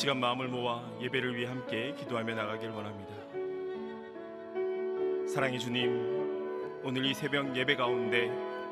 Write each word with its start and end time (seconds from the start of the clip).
이 0.00 0.02
시간 0.02 0.18
마음을 0.18 0.48
모아 0.48 0.82
예배를 1.02 1.36
위해 1.36 1.46
함께 1.46 1.94
기도하며 1.98 2.34
나가길 2.34 2.70
원합니다. 2.70 3.12
사랑의 5.28 5.60
주님, 5.60 6.80
오늘 6.82 7.04
이 7.04 7.12
새벽 7.12 7.54
예배 7.54 7.76
가운데 7.76 8.30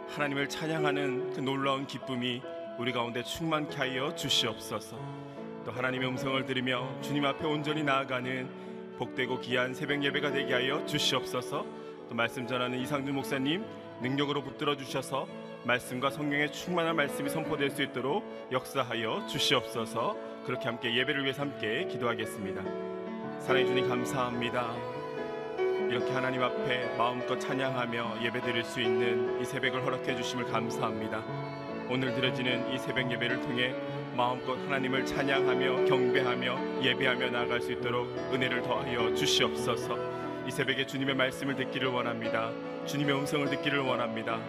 하나님을 0.09 0.49
찬양하는 0.49 1.35
그 1.35 1.41
놀라운 1.41 1.87
기쁨이 1.87 2.41
우리 2.79 2.93
가운데 2.93 3.23
충만케 3.23 3.77
하여 3.77 4.15
주시옵소서. 4.15 4.99
또 5.67 5.71
하나님의 5.71 6.09
음성을 6.09 6.47
들으며 6.47 6.89
주님 7.03 7.27
앞에 7.27 7.45
온전히 7.47 7.83
나아가는 7.83 8.49
복되고 8.97 9.41
귀한 9.41 9.75
새벽 9.75 10.03
예배가 10.03 10.33
되게 10.33 10.55
하여 10.55 10.87
주시옵소서. 10.87 11.67
또 12.09 12.15
말씀 12.15 12.47
전하는 12.47 12.79
이상준 12.79 13.15
목사님 13.15 13.67
능력으로 14.01 14.43
붙들어 14.43 14.79
주셔서 14.79 15.29
말씀과 15.65 16.09
성령의 16.09 16.53
충만한 16.53 16.97
말씀이 16.97 17.29
선포될 17.29 17.69
수 17.69 17.83
있도록 17.83 18.25
역사하여 18.51 19.27
주시옵소서. 19.27 20.38
그렇게 20.49 20.65
함께 20.65 20.95
예배를 20.95 21.25
위해서 21.25 21.43
함께 21.43 21.85
기도하겠습니다. 21.85 22.63
사랑해 23.39 23.67
주님 23.67 23.87
감사합니다. 23.87 24.75
이렇게 25.91 26.11
하나님 26.11 26.43
앞에 26.43 26.97
마음껏 26.97 27.39
찬양하며 27.39 28.23
예배드릴 28.23 28.65
수 28.65 28.81
있는 28.81 29.43
이 29.43 29.45
새벽을 29.45 29.85
허락해 29.85 30.17
주심을 30.17 30.47
감사합니다. 30.47 31.23
오늘 31.91 32.15
드려지는 32.15 32.73
이 32.73 32.79
새벽 32.79 33.13
예배를 33.13 33.43
통해 33.43 33.75
마음껏 34.17 34.55
하나님을 34.55 35.05
찬양하며 35.05 35.85
경배하며 35.85 36.83
예배하며 36.83 37.29
나아갈 37.29 37.61
수 37.61 37.73
있도록 37.73 38.09
은혜를 38.33 38.63
더하여 38.63 39.15
주시옵소서. 39.15 39.99
이 40.47 40.51
새벽에 40.51 40.87
주님의 40.87 41.15
말씀을 41.15 41.57
듣기를 41.57 41.89
원합니다. 41.89 42.53
주님의 42.87 43.15
음성을 43.17 43.51
듣기를 43.51 43.81
원합니다. 43.81 44.41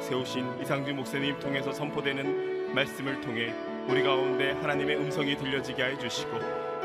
세우신 0.00 0.60
이상준 0.60 0.96
목사님 0.96 1.40
통해서 1.40 1.72
선포되는 1.72 2.74
말씀을 2.74 3.22
통해 3.22 3.54
우리 3.88 4.02
가운데 4.02 4.50
하나님의 4.50 4.96
음성이 4.96 5.36
들려지게 5.36 5.84
해 5.84 5.98
주시고 5.98 6.38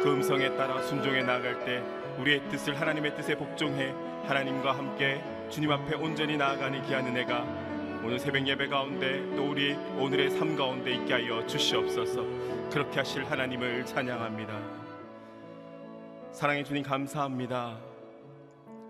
그 0.03 0.13
음성에 0.13 0.55
따라 0.55 0.81
순종해 0.83 1.23
나아갈 1.23 1.65
때 1.65 1.83
우리의 2.19 2.47
뜻을 2.49 2.79
하나님의 2.79 3.15
뜻에 3.15 3.35
복종해 3.35 3.91
하나님과 4.25 4.77
함께 4.77 5.23
주님 5.49 5.71
앞에 5.71 5.95
온전히 5.95 6.37
나아가는 6.37 6.79
귀한 6.83 7.07
은혜가 7.07 7.43
오늘 8.03 8.19
새벽 8.19 8.47
예배 8.47 8.67
가운데 8.67 9.23
또 9.35 9.49
우리 9.49 9.73
오늘의 9.73 10.31
삶 10.31 10.55
가운데 10.55 10.93
있게 10.93 11.13
하여 11.13 11.45
주시옵소서. 11.47 12.23
그렇게 12.71 12.99
하실 12.99 13.23
하나님을 13.25 13.85
찬양합니다. 13.85 14.59
사랑의 16.31 16.63
주님 16.63 16.83
감사합니다. 16.83 17.79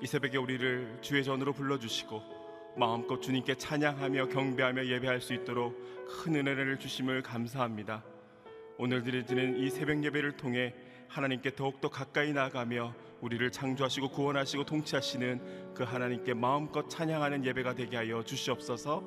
이 0.01 0.07
새벽에 0.07 0.37
우리를 0.37 0.97
주의 1.01 1.23
전으로 1.23 1.53
불러주시고 1.53 2.40
마음껏 2.75 3.19
주님께 3.19 3.55
찬양하며 3.55 4.27
경배하며 4.29 4.85
예배할 4.85 5.21
수 5.21 5.33
있도록 5.33 5.77
큰 6.07 6.35
은혜를 6.35 6.79
주심을 6.79 7.21
감사합니다. 7.21 8.03
오늘 8.77 9.03
드려지는 9.03 9.57
이 9.57 9.69
새벽 9.69 10.03
예배를 10.03 10.37
통해 10.37 10.73
하나님께 11.07 11.55
더욱더 11.55 11.89
가까이 11.89 12.31
나아가며 12.33 12.93
우리를 13.21 13.51
창조하시고 13.51 14.09
구원하시고 14.09 14.65
통치하시는 14.65 15.73
그 15.73 15.83
하나님께 15.83 16.33
마음껏 16.33 16.89
찬양하는 16.89 17.45
예배가 17.45 17.75
되게 17.75 17.97
하여 17.97 18.23
주시옵소서. 18.23 19.03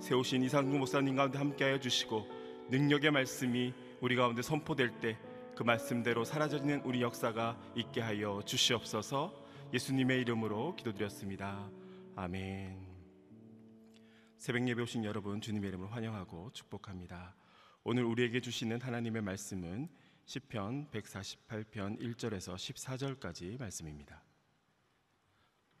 세우신 0.00 0.42
이상구 0.42 0.76
목사님 0.78 1.16
가운데 1.16 1.38
함께하여 1.38 1.78
주시고 1.78 2.26
능력의 2.70 3.10
말씀이 3.12 3.72
우리 4.00 4.16
가운데 4.16 4.42
선포될 4.42 5.00
때 5.00 5.16
그 5.54 5.62
말씀대로 5.62 6.24
사라져지는 6.24 6.82
우리 6.84 7.00
역사가 7.02 7.56
있게 7.76 8.00
하여 8.00 8.42
주시옵소서. 8.44 9.32
예수님의 9.72 10.20
이름으로 10.20 10.74
기도드렸습니다. 10.76 11.68
아멘 12.16 12.83
새벽 14.44 14.68
예배 14.68 14.82
오신 14.82 15.06
여러분 15.06 15.40
주님의 15.40 15.68
이름으로 15.68 15.88
환영하고 15.88 16.50
축복합니다. 16.52 17.34
오늘 17.82 18.04
우리에게 18.04 18.42
주시는 18.42 18.78
하나님의 18.82 19.22
말씀은 19.22 19.88
시편 20.26 20.88
148편 20.90 21.98
1절에서 21.98 22.54
14절까지 22.54 23.58
말씀입니다. 23.58 24.22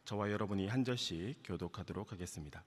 저와 0.06 0.30
여러분이 0.30 0.68
한 0.68 0.82
절씩 0.82 1.40
교독하도록 1.44 2.10
하겠습니다. 2.10 2.64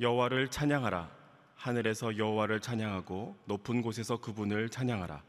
여호와를 0.00 0.50
찬양하라. 0.50 1.10
하늘에서 1.54 2.18
여호와를 2.18 2.60
찬양하고 2.60 3.38
높은 3.46 3.80
곳에서 3.80 4.20
그분을 4.20 4.68
찬양하라. 4.68 5.24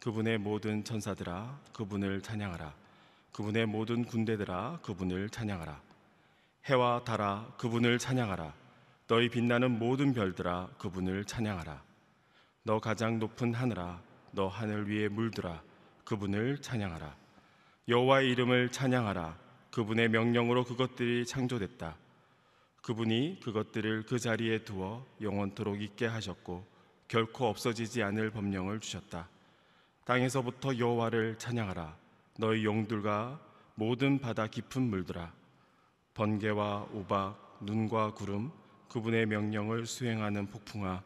그분의 0.00 0.38
모든 0.38 0.82
천사들아 0.82 1.60
그분을 1.72 2.20
찬양하라. 2.20 2.74
그분의 3.30 3.66
모든 3.66 4.04
군대들아 4.04 4.80
그분을 4.82 5.30
찬양하라 5.30 5.86
해와 6.68 7.04
달아 7.04 7.52
그분을 7.58 7.96
찬양하라. 8.00 8.52
너희 9.06 9.28
빛나는 9.28 9.78
모든 9.78 10.12
별들아 10.12 10.70
그분을 10.78 11.24
찬양하라. 11.24 11.80
너 12.64 12.80
가장 12.80 13.20
높은 13.20 13.54
하늘아 13.54 14.02
너 14.32 14.48
하늘 14.48 14.90
위에 14.90 15.06
물들아 15.06 15.62
그분을 16.04 16.60
찬양하라. 16.60 17.14
여호와의 17.86 18.30
이름을 18.32 18.72
찬양하라. 18.72 19.38
그분의 19.70 20.08
명령으로 20.08 20.64
그것들이 20.64 21.24
창조됐다. 21.24 21.96
그분이 22.82 23.38
그것들을 23.44 24.02
그 24.02 24.18
자리에 24.18 24.64
두어 24.64 25.06
영원토록 25.20 25.80
있게 25.80 26.06
하셨고 26.06 26.66
결코 27.06 27.46
없어지지 27.46 28.02
않을 28.02 28.30
법령을 28.30 28.80
주셨다. 28.80 29.28
땅에서부터 30.04 30.78
여호와를 30.78 31.38
찬양하라. 31.38 31.96
너희 32.40 32.64
용들과 32.64 33.40
모든 33.76 34.18
바다 34.18 34.48
깊은 34.48 34.82
물들아 34.82 35.32
번개와 36.16 36.88
우박 36.94 37.58
눈과 37.60 38.14
구름 38.14 38.50
그분의 38.88 39.26
명령을 39.26 39.84
수행하는 39.84 40.46
폭풍아 40.46 41.02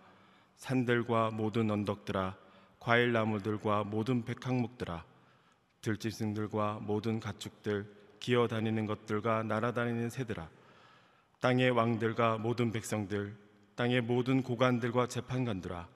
산들과 0.56 1.30
모든 1.32 1.68
언덕들아 1.68 2.36
과일 2.78 3.12
나무들과 3.12 3.82
모든 3.82 4.24
백항목들아 4.24 5.04
들짐승들과 5.82 6.78
모든 6.82 7.18
가축들 7.18 7.92
기어 8.20 8.46
다니는 8.46 8.86
것들과 8.86 9.42
날아다니는 9.42 10.10
새들아 10.10 10.48
땅의 11.40 11.70
왕들과 11.70 12.38
모든 12.38 12.70
백성들 12.70 13.36
땅의 13.74 14.02
모든 14.02 14.44
고관들과 14.44 15.08
재판관들아 15.08 15.88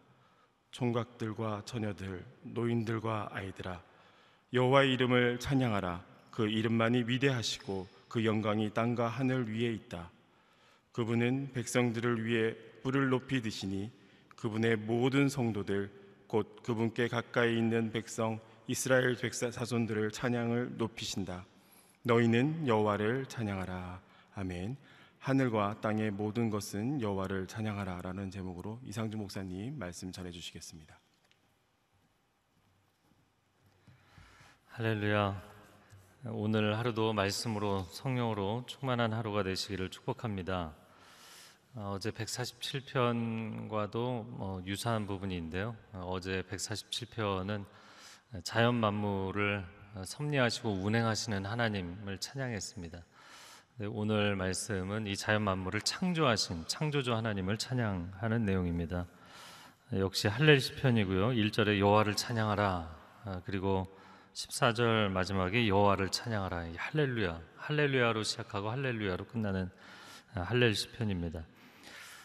총각들과 0.72 1.62
처녀들 1.64 2.26
노인들과 2.42 3.28
아이들아 3.30 3.80
여호와의 4.52 4.92
이름을 4.94 5.38
찬양하라. 5.38 6.04
그 6.32 6.48
이름만이 6.48 7.04
위대하시고 7.06 7.86
그 8.14 8.24
영광이 8.24 8.72
땅과 8.74 9.08
하늘 9.08 9.52
위에 9.52 9.72
있다 9.72 10.08
그분은 10.92 11.50
백성들을 11.52 12.24
위해 12.24 12.54
뿔을 12.84 13.08
높이 13.08 13.42
드시니 13.42 13.90
그분의 14.36 14.76
모든 14.76 15.28
성도들 15.28 15.90
곧 16.28 16.62
그분께 16.62 17.08
가까이 17.08 17.58
있는 17.58 17.90
백성 17.90 18.38
이스라엘 18.68 19.16
백사 19.16 19.50
사손들을 19.50 20.12
찬양을 20.12 20.76
높이신다. 20.76 21.44
너희는 22.04 22.68
여호와를 22.68 23.26
찬양하라. 23.26 24.00
아멘. 24.36 24.76
하늘과 25.18 25.80
땅의 25.80 26.12
모든 26.12 26.50
것은 26.50 27.00
여호와를 27.00 27.48
찬양하라라는 27.48 28.30
제목으로 28.30 28.78
이상주 28.84 29.16
목사님 29.16 29.76
말씀 29.76 30.12
전해 30.12 30.30
주시겠습니다. 30.30 31.00
할렐루야. 34.66 35.53
오늘 36.26 36.78
하루도 36.78 37.12
말씀으로 37.12 37.82
성령으로 37.90 38.64
충만한 38.66 39.12
하루가 39.12 39.42
되시기를 39.42 39.90
축복합니다. 39.90 40.72
어, 41.74 41.92
어제 41.94 42.10
147편과도 42.12 44.24
뭐 44.24 44.62
유사한 44.64 45.06
부분인데요. 45.06 45.76
어, 45.92 46.06
어제 46.08 46.42
147편은 46.48 47.66
자연 48.42 48.76
만물을 48.76 49.66
섭리하시고 50.06 50.70
운행하시는 50.70 51.44
하나님을 51.44 52.18
찬양했습니다. 52.18 53.04
네, 53.76 53.86
오늘 53.86 54.34
말씀은 54.34 55.06
이 55.06 55.16
자연 55.16 55.42
만물을 55.42 55.82
창조하신 55.82 56.64
창조주 56.66 57.14
하나님을 57.14 57.58
찬양하는 57.58 58.46
내용입니다. 58.46 59.04
역시 59.92 60.28
할렐 60.28 60.58
시편이고요. 60.58 61.32
1절에 61.32 61.80
여호와를 61.80 62.16
찬양하라. 62.16 62.96
아, 63.26 63.42
그리고 63.44 63.86
14절 64.34 65.10
마지막에 65.10 65.68
여호와를 65.68 66.10
찬양하라. 66.10 66.66
할렐루야. 66.76 67.40
할렐루야로 67.56 68.24
시작하고 68.24 68.68
할렐루야로 68.68 69.26
끝나는 69.26 69.70
아, 70.34 70.40
할렐 70.40 70.74
시편입니다. 70.74 71.44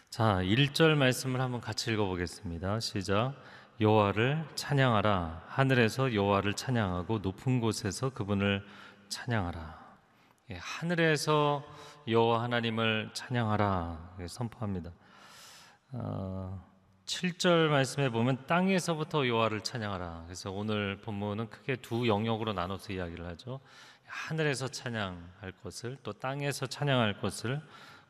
자, 0.09 0.39
1절 0.41 0.95
말씀을 0.95 1.39
한번 1.39 1.61
같이 1.61 1.91
읽어 1.91 2.05
보겠습니다. 2.05 2.79
시작. 2.79 3.35
여호와를 3.79 4.43
찬양하라. 4.55 5.43
하늘에서 5.47 6.15
여호와를 6.15 6.55
찬양하고 6.55 7.19
높은 7.19 7.59
곳에서 7.59 8.09
그분을 8.09 8.65
찬양하라. 9.09 9.79
예, 10.49 10.57
하늘에서 10.59 11.63
여호와 12.07 12.41
하나님을 12.41 13.11
찬양하라. 13.13 14.15
예, 14.21 14.27
선포합니다. 14.27 14.91
어, 15.91 16.68
7절 17.09 17.69
말씀에 17.69 18.09
보면 18.09 18.45
땅에서부터 18.45 19.27
여호와를 19.27 19.61
찬양하라. 19.61 20.25
그래서 20.27 20.51
오늘 20.51 20.95
본문은 20.97 21.49
크게 21.49 21.77
두 21.77 22.07
영역으로 22.07 22.53
나눠서 22.53 22.93
이야기를 22.93 23.25
하죠. 23.29 23.59
하늘에서 24.05 24.67
찬양할 24.67 25.53
것을 25.63 25.97
또 26.03 26.13
땅에서 26.13 26.67
찬양할 26.67 27.19
것을 27.19 27.61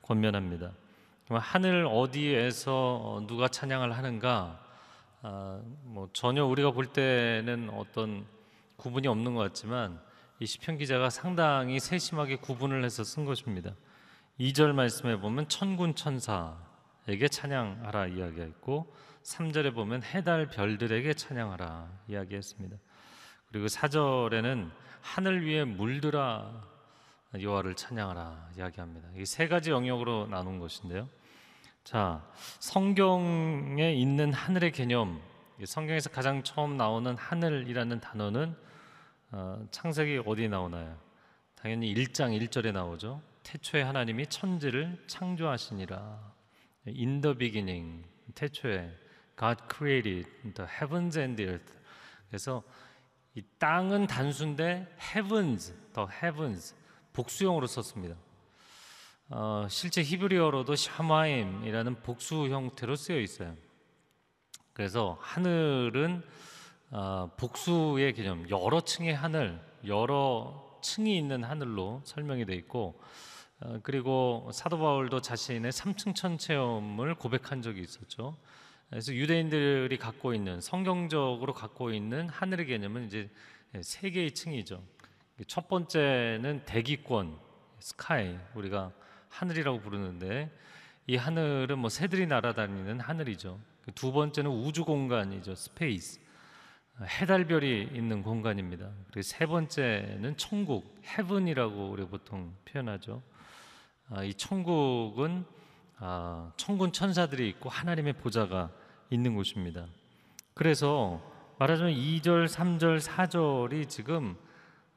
권면합니다. 0.01 0.73
하늘 1.29 1.87
어디에서 1.89 3.23
누가 3.25 3.47
찬양을 3.47 3.95
하는가? 3.95 4.59
아, 5.21 5.61
뭐 5.83 6.09
전혀 6.11 6.43
우리가 6.43 6.71
볼 6.71 6.87
때는 6.87 7.69
어떤 7.69 8.25
구분이 8.75 9.07
없는 9.07 9.33
것 9.33 9.41
같지만 9.43 10.01
이 10.39 10.45
시편 10.45 10.77
기자가 10.77 11.09
상당히 11.09 11.79
세심하게 11.79 12.37
구분을 12.37 12.83
해서 12.83 13.05
쓴 13.05 13.23
것입니다. 13.23 13.71
2절 14.41 14.73
말씀에 14.73 15.15
보면 15.21 15.47
천군 15.47 15.95
천사 15.95 16.68
에게 17.09 17.27
찬양하라 17.27 18.07
이야기가 18.07 18.45
있고 18.45 18.93
3절에 19.23 19.73
보면 19.73 20.03
해달 20.03 20.47
별들에게 20.49 21.13
찬양하라 21.13 21.89
이야기했습니다. 22.07 22.77
그리고 23.49 23.65
4절에는 23.67 24.69
하늘 25.01 25.45
위에 25.45 25.65
물들아 25.65 26.67
여호와를 27.39 27.75
찬양하라 27.75 28.49
이야기합니다. 28.57 29.09
이 29.15 29.25
세 29.25 29.47
가지 29.47 29.71
영역으로 29.71 30.27
나눈 30.27 30.59
것인데요. 30.59 31.07
자, 31.83 32.23
성경에 32.59 33.93
있는 33.93 34.33
하늘의 34.33 34.71
개념, 34.71 35.21
이 35.59 35.65
성경에서 35.65 36.09
가장 36.09 36.43
처음 36.43 36.77
나오는 36.77 37.15
하늘이라는 37.17 37.99
단어는 37.99 38.55
어, 39.31 39.65
창세기 39.71 40.21
어디에 40.25 40.47
나오나요? 40.47 40.97
당연히 41.55 41.93
1장 41.93 42.39
1절에 42.39 42.71
나오죠. 42.71 43.21
태초에 43.43 43.81
하나님이 43.83 44.27
천지를 44.27 45.03
창조하시니라. 45.07 46.38
In 46.97 47.21
the 47.21 47.37
beginning, 47.37 48.05
태초에 48.35 48.91
God 49.37 49.57
created 49.71 50.27
the 50.53 50.69
heavens 50.69 51.17
and 51.17 51.35
the 51.35 51.51
earth. 51.51 51.73
그래서 52.27 52.63
이 53.35 53.41
땅은 53.57 54.07
단수인데 54.07 54.87
heavens, 55.15 55.73
the 55.93 56.07
heavens 56.23 56.75
복수형으로 57.13 57.67
썼습니다. 57.67 58.15
어, 59.29 59.67
실제 59.69 60.01
히브리어로도 60.01 60.75
샤마임이라는 60.75 62.01
복수 62.01 62.49
형태로 62.49 62.95
쓰여 62.95 63.19
있어요. 63.19 63.55
그래서 64.73 65.17
하늘은 65.21 66.23
어, 66.91 67.29
복수의 67.37 68.13
개념, 68.13 68.49
여러 68.49 68.81
층의 68.81 69.13
하늘, 69.13 69.61
여러 69.85 70.79
층이 70.81 71.15
있는 71.15 71.43
하늘로 71.43 72.01
설명이 72.03 72.45
돼 72.45 72.55
있고, 72.55 72.99
어, 72.99 73.05
그리고 73.83 74.49
사도 74.53 74.79
바울도 74.79 75.21
자신의 75.21 75.71
삼층천 75.71 76.37
체험을 76.37 77.15
고백한 77.15 77.61
적이 77.61 77.81
있었죠. 77.81 78.37
그래서 78.89 79.13
유대인들이 79.13 79.97
갖고 79.97 80.33
있는 80.33 80.61
성경적으로 80.61 81.53
갖고 81.53 81.91
있는 81.91 82.29
하늘의 82.29 82.65
개념은 82.67 83.05
이제 83.05 83.29
세 83.81 84.09
개의 84.09 84.31
층이죠. 84.31 84.81
첫 85.47 85.67
번째는 85.67 86.63
대기권, 86.65 87.37
sky, 87.79 88.37
우리가 88.55 88.91
하늘이라고 89.29 89.81
부르는데 89.81 90.49
이 91.07 91.15
하늘은 91.15 91.77
뭐 91.79 91.89
새들이 91.89 92.27
날아다니는 92.27 92.99
하늘이죠. 92.99 93.59
두 93.95 94.11
번째는 94.11 94.49
우주 94.51 94.85
공간이죠, 94.85 95.55
space. 95.55 96.19
해달별이 97.01 97.91
있는 97.93 98.23
공간입니다. 98.23 98.89
그리고 99.07 99.21
세 99.21 99.45
번째는 99.45 100.35
천국, 100.37 100.99
heaven이라고 101.05 101.89
우리 101.89 102.05
보통 102.05 102.53
표현하죠. 102.65 103.21
아, 104.11 104.23
이 104.23 104.33
천국은 104.33 105.45
아, 105.97 106.51
천군 106.57 106.91
천사들이 106.91 107.47
있고 107.49 107.69
하나님의 107.69 108.13
보좌가 108.13 108.71
있는 109.11 109.35
곳입니다. 109.35 109.85
그래서 110.55 111.21
말하자면 111.59 111.93
2절, 111.93 112.47
3절, 112.47 112.99
4절이 112.99 113.87
지금 113.87 114.35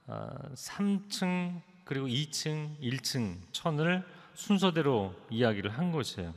아, 0.06 0.30
3층 0.54 1.60
그리고 1.84 2.06
2층, 2.06 2.78
1층 2.80 3.36
천을 3.52 4.02
순서대로 4.34 5.14
이야기를 5.28 5.76
한 5.76 5.92
것이에요. 5.92 6.32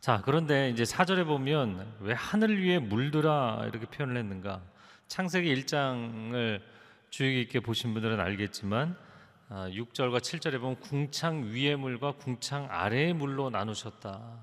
자, 0.00 0.20
그런데 0.22 0.68
이제 0.68 0.82
4절에 0.82 1.24
보면 1.24 1.94
왜 2.00 2.12
하늘 2.12 2.62
위에 2.62 2.78
물들아 2.80 3.62
이렇게 3.68 3.86
표현을 3.86 4.18
했는가? 4.18 4.60
창세기 5.08 5.54
1장을 5.62 6.60
주의 7.08 7.44
깊게 7.44 7.60
보신 7.60 7.94
분들은 7.94 8.20
알겠지만 8.20 8.90
아, 8.90 9.04
6절과 9.50 10.18
7절에 10.18 10.58
보면 10.60 10.80
궁창 10.80 11.44
위의 11.52 11.76
물과 11.76 12.12
궁창 12.12 12.66
아래의 12.70 13.12
물로 13.12 13.50
나누셨다. 13.50 14.38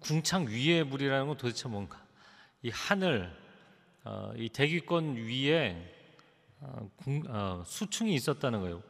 궁창 0.00 0.46
위의 0.48 0.84
물이라는 0.84 1.26
건 1.28 1.36
도대체 1.36 1.68
뭔가? 1.68 2.02
이 2.62 2.70
하늘, 2.70 3.30
어, 4.04 4.32
이 4.36 4.48
대기권 4.48 5.16
위에 5.16 5.94
어, 6.60 6.90
궁- 6.96 7.22
어, 7.28 7.62
수층이 7.64 8.14
있었다는 8.14 8.60
거예요. 8.62 8.82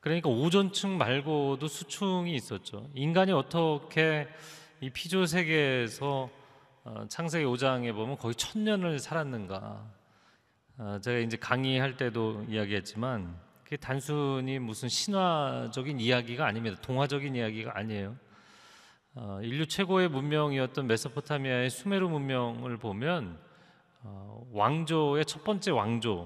그러니까 0.00 0.28
오존층 0.30 0.96
말고도 0.98 1.68
수층이 1.68 2.34
있었죠. 2.34 2.88
인간이 2.94 3.32
어떻게 3.32 4.26
이 4.80 4.90
피조 4.90 5.26
세계에서 5.26 6.30
어, 6.84 7.04
창세기 7.08 7.44
5장에 7.44 7.92
보면 7.94 8.16
거의 8.16 8.34
천 8.34 8.64
년을 8.64 8.98
살았는가? 8.98 9.86
어, 10.78 10.98
제가 11.02 11.18
이제 11.18 11.36
강의할 11.36 11.96
때도 11.98 12.46
이야기했지만 12.48 13.38
그게 13.70 13.76
단순히 13.76 14.58
무슨 14.58 14.88
신화적인 14.88 16.00
이야기가 16.00 16.44
아닙니다. 16.44 16.76
동화적인 16.82 17.36
이야기가 17.36 17.78
아니에요. 17.78 18.16
어, 19.14 19.38
인류 19.44 19.64
최고의 19.64 20.08
문명이었던 20.08 20.88
메소포타미아의 20.88 21.70
수메르 21.70 22.08
문명을 22.08 22.78
보면 22.78 23.38
어, 24.02 24.44
왕조의 24.50 25.24
첫 25.24 25.44
번째 25.44 25.70
왕조의 25.70 26.18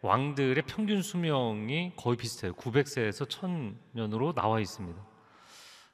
왕들의 0.00 0.62
평균 0.66 1.02
수명이 1.02 1.92
거의 1.96 2.16
비슷해요. 2.16 2.54
900세에서 2.54 3.28
1000년으로 3.28 4.34
나와 4.34 4.58
있습니다. 4.58 4.98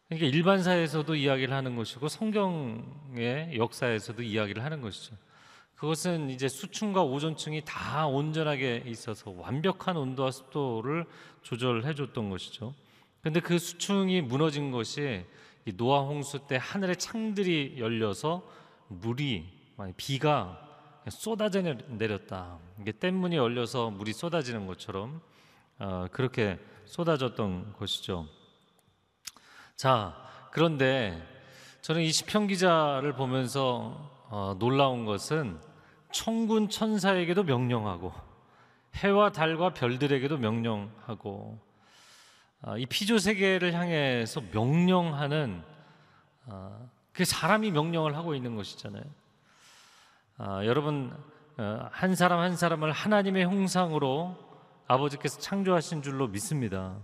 그러니까 0.09 0.29
일반사에서도 0.29 1.17
이야기를 1.17 1.53
하는 1.53 1.75
것이고 1.75 2.07
성경의 2.07 3.57
역사에서도 3.57 4.23
이야기를 4.23 4.63
하는 4.63 4.81
것이죠. 4.83 5.17
그것은 5.77 6.31
이제 6.31 6.49
수층과 6.49 7.03
오존층이 7.03 7.63
다 7.65 8.07
온전하게 8.07 8.85
있어서 8.87 9.31
완벽한 9.31 9.97
온도와 9.97 10.31
습도를 10.31 11.05
조절해 11.43 11.95
줬던 11.95 12.31
것이죠. 12.31 12.75
근데 13.23 13.41
그 13.41 13.59
수층이 13.59 14.23
무너진 14.23 14.71
것이 14.71 15.25
이 15.67 15.77
노아 15.77 16.01
홍수 16.01 16.47
때 16.47 16.59
하늘의 16.61 16.97
창들이 16.97 17.77
열려서 17.79 18.49
물이 18.89 19.53
비가 19.97 20.63
쏟아져 21.11 21.61
내렸다. 21.63 22.59
이게 22.81 22.93
댐문이 22.93 23.37
열려서 23.37 23.91
물이 23.91 24.13
쏟아지는 24.13 24.67
것처럼 24.67 25.21
어, 25.79 26.07
그렇게 26.11 26.59
쏟아졌던 26.87 27.75
것이죠. 27.75 28.27
자, 29.77 30.17
그런데 30.53 31.23
저는 31.83 32.01
이 32.01 32.11
시편 32.11 32.47
기자를 32.47 33.15
보면서 33.15 34.16
어, 34.29 34.57
놀라운 34.59 35.05
것은 35.05 35.61
천군 36.11 36.69
천사에게도 36.69 37.45
명령하고 37.45 38.13
해와 38.97 39.31
달과 39.31 39.75
별들에게도 39.75 40.39
명령하고 40.39 41.59
아, 42.63 42.77
이 42.79 42.87
피조 42.87 43.19
세계를 43.19 43.75
향해서 43.75 44.43
명령하는 44.53 45.63
아, 46.47 46.79
그 47.13 47.25
사람이 47.25 47.71
명령을 47.71 48.17
하고 48.17 48.35
있는 48.35 48.57
것이잖아요. 48.57 49.05
아, 50.39 50.65
여러분 50.65 51.17
어, 51.59 51.89
한 51.93 52.15
사람 52.15 52.41
한 52.41 52.57
사람을 52.57 52.93
하나님의 52.93 53.45
형상으로 53.45 54.37
아버지께서 54.89 55.39
창조하신 55.39 56.03
줄로 56.03 56.29
믿습니다. 56.29 56.97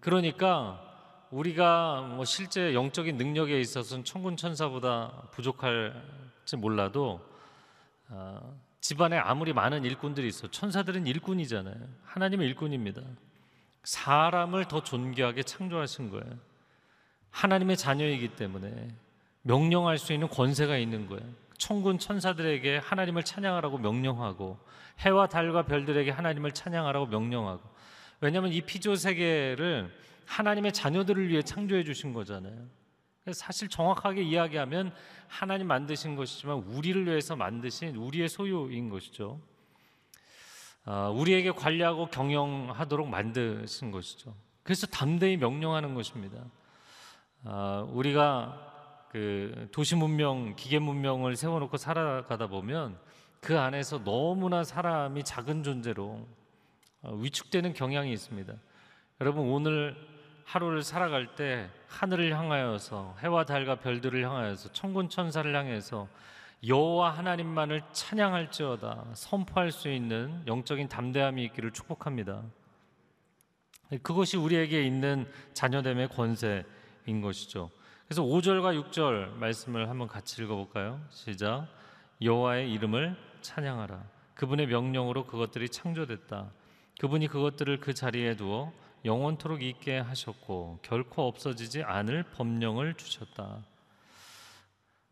그러니까 0.00 0.93
우리가 1.34 2.02
뭐 2.14 2.24
실제 2.24 2.74
영적인 2.74 3.16
능력에 3.16 3.58
있어서는 3.58 4.04
천군 4.04 4.36
천사보다 4.36 5.28
부족할지 5.32 6.56
몰라도 6.56 7.20
어, 8.08 8.56
집안에 8.80 9.18
아무리 9.18 9.52
많은 9.52 9.84
일꾼들이 9.84 10.28
있어 10.28 10.48
천사들은 10.48 11.08
일꾼이잖아요. 11.08 11.74
하나님은 12.04 12.46
일꾼입니다. 12.46 13.02
사람을 13.82 14.66
더 14.66 14.84
존귀하게 14.84 15.42
창조하신 15.42 16.10
거예요. 16.10 16.38
하나님의 17.30 17.76
자녀이기 17.78 18.36
때문에 18.36 18.94
명령할 19.42 19.98
수 19.98 20.12
있는 20.12 20.28
권세가 20.28 20.76
있는 20.76 21.08
거예요. 21.08 21.24
천군 21.58 21.98
천사들에게 21.98 22.78
하나님을 22.78 23.24
찬양하라고 23.24 23.78
명령하고 23.78 24.56
해와 25.00 25.26
달과 25.26 25.64
별들에게 25.64 26.12
하나님을 26.12 26.52
찬양하라고 26.52 27.06
명령하고 27.06 27.62
왜냐하면 28.20 28.52
이 28.52 28.60
피조 28.60 28.94
세계를 28.94 30.04
하나님의 30.26 30.72
자녀들을 30.72 31.28
위해 31.28 31.42
창조해 31.42 31.84
주신 31.84 32.12
거잖아요. 32.12 32.66
사실 33.32 33.68
정확하게 33.68 34.22
이야기하면 34.22 34.92
하나님 35.28 35.66
만드신 35.66 36.16
것이지만 36.16 36.58
우리를 36.58 37.06
위해서 37.06 37.34
만드신 37.36 37.96
우리의 37.96 38.28
소유인 38.28 38.90
것이죠. 38.90 39.40
아, 40.84 41.08
우리에게 41.08 41.52
관리하고 41.52 42.06
경영하도록 42.06 43.08
만드신 43.08 43.90
것이죠. 43.90 44.34
그래서 44.62 44.86
담대히 44.86 45.38
명령하는 45.38 45.94
것입니다. 45.94 46.44
아, 47.44 47.86
우리가 47.88 49.08
그 49.10 49.68
도시 49.72 49.94
문명, 49.96 50.54
기계 50.56 50.78
문명을 50.78 51.36
세워놓고 51.36 51.76
살아가다 51.76 52.48
보면 52.48 52.98
그 53.40 53.58
안에서 53.58 54.02
너무나 54.04 54.64
사람이 54.64 55.22
작은 55.24 55.62
존재로 55.62 56.26
어, 57.02 57.14
위축되는 57.14 57.74
경향이 57.74 58.12
있습니다. 58.12 58.52
여러분 59.20 59.48
오늘 59.48 60.13
하루를 60.44 60.82
살아갈 60.82 61.34
때 61.34 61.68
하늘을 61.88 62.36
향하여서 62.36 63.16
해와 63.20 63.44
달과 63.44 63.76
별들을 63.76 64.22
향하여서 64.24 64.72
천군 64.72 65.08
천사를 65.08 65.54
향해서 65.54 66.08
여호와 66.66 67.10
하나님만을 67.10 67.82
찬양할지어다 67.92 69.04
선포할 69.14 69.70
수 69.70 69.90
있는 69.90 70.42
영적인 70.46 70.88
담대함이 70.88 71.44
있기를 71.44 71.72
축복합니다. 71.72 72.42
그것이 74.02 74.36
우리에게 74.36 74.82
있는 74.82 75.30
자녀됨의 75.52 76.08
권세인 76.08 77.20
것이죠. 77.22 77.70
그래서 78.06 78.22
5절과 78.22 78.90
6절 78.90 79.34
말씀을 79.36 79.88
한번 79.88 80.08
같이 80.08 80.42
읽어볼까요? 80.42 81.00
시작. 81.10 81.68
여호와의 82.22 82.70
이름을 82.72 83.16
찬양하라. 83.42 84.02
그분의 84.34 84.66
명령으로 84.66 85.26
그것들이 85.26 85.68
창조됐다. 85.68 86.50
그분이 87.00 87.28
그것들을 87.28 87.80
그 87.80 87.92
자리에 87.92 88.36
두어 88.36 88.72
영원토록 89.04 89.62
있게 89.62 89.98
하셨고 89.98 90.78
결코 90.82 91.26
없어지지 91.26 91.82
않을 91.82 92.22
법령을 92.22 92.94
주셨다. 92.94 93.64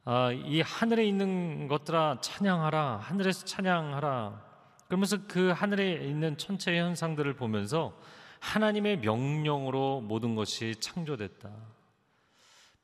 아, 0.04 0.32
이 0.32 0.60
하늘에 0.60 1.04
있는 1.04 1.68
것들아 1.68 2.18
찬양하라. 2.20 2.98
하늘에서 2.98 3.44
찬양하라. 3.44 4.52
그러면서 4.88 5.18
그 5.28 5.50
하늘에 5.50 6.06
있는 6.06 6.36
천체 6.36 6.76
현상들을 6.76 7.34
보면서 7.34 7.96
하나님의 8.40 8.98
명령으로 8.98 10.00
모든 10.00 10.34
것이 10.34 10.74
창조됐다. 10.80 11.50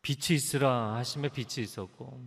빛이 0.02 0.36
있으라 0.36 0.94
하심에 0.94 1.28
빛이 1.30 1.64
있었고 1.64 2.22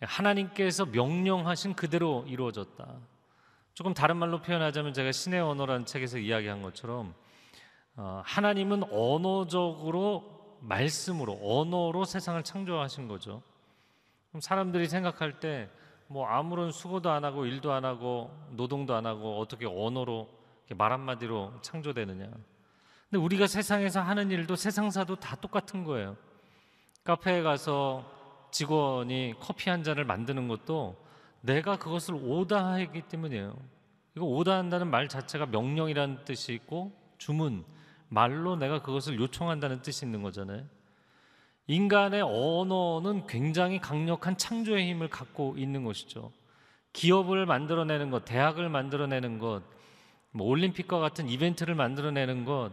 하나님께서 0.00 0.86
명령하신 0.86 1.74
그대로 1.74 2.24
이루어졌다. 2.26 2.98
조금 3.74 3.94
다른 3.94 4.16
말로 4.16 4.40
표현하자면 4.40 4.94
제가 4.94 5.12
신의 5.12 5.40
언어라는 5.40 5.86
책에서 5.86 6.18
이야기한 6.18 6.62
것처럼 6.62 7.08
어, 7.10 7.14
하나님은 8.24 8.84
언어적으로 8.92 10.58
말씀으로 10.60 11.38
언어로 11.42 12.04
세상을 12.04 12.42
창조하신 12.42 13.08
거죠. 13.08 13.42
그럼 14.30 14.40
사람들이 14.40 14.86
생각할 14.88 15.40
때 15.40 15.70
뭐 16.12 16.26
아무런 16.26 16.72
수고도 16.72 17.08
안 17.08 17.24
하고 17.24 17.46
일도 17.46 17.72
안 17.72 17.84
하고 17.84 18.36
노동도 18.50 18.96
안 18.96 19.06
하고 19.06 19.38
어떻게 19.38 19.64
언어로 19.64 20.28
말 20.76 20.92
한마디로 20.92 21.52
창조되느냐. 21.62 22.26
근데 22.26 23.24
우리가 23.24 23.46
세상에서 23.46 24.00
하는 24.00 24.28
일도 24.32 24.56
세상사도 24.56 25.16
다 25.16 25.36
똑같은 25.36 25.84
거예요. 25.84 26.16
카페에 27.04 27.42
가서 27.42 28.04
직원이 28.50 29.34
커피 29.38 29.70
한 29.70 29.84
잔을 29.84 30.04
만드는 30.04 30.48
것도 30.48 30.96
내가 31.42 31.76
그것을 31.76 32.16
오다하기 32.16 33.02
때문이에요. 33.02 33.56
이거 34.16 34.26
오다한다는 34.26 34.90
말 34.90 35.08
자체가 35.08 35.46
명령이라는 35.46 36.24
뜻이 36.24 36.54
있고 36.54 36.90
주문 37.18 37.64
말로 38.10 38.56
내가 38.56 38.82
그것을 38.82 39.18
요청한다는 39.18 39.82
뜻이 39.82 40.04
있는 40.04 40.22
거잖아요. 40.22 40.64
인간의 41.68 42.22
언어는 42.22 43.26
굉장히 43.28 43.80
강력한 43.80 44.36
창조의 44.36 44.88
힘을 44.90 45.08
갖고 45.08 45.54
있는 45.56 45.84
것이죠. 45.84 46.32
기업을 46.92 47.46
만들어내는 47.46 48.10
것, 48.10 48.24
대학을 48.24 48.68
만들어내는 48.68 49.38
것, 49.38 49.62
뭐 50.32 50.48
올림픽과 50.48 50.98
같은 50.98 51.28
이벤트를 51.28 51.76
만들어내는 51.76 52.44
것, 52.44 52.72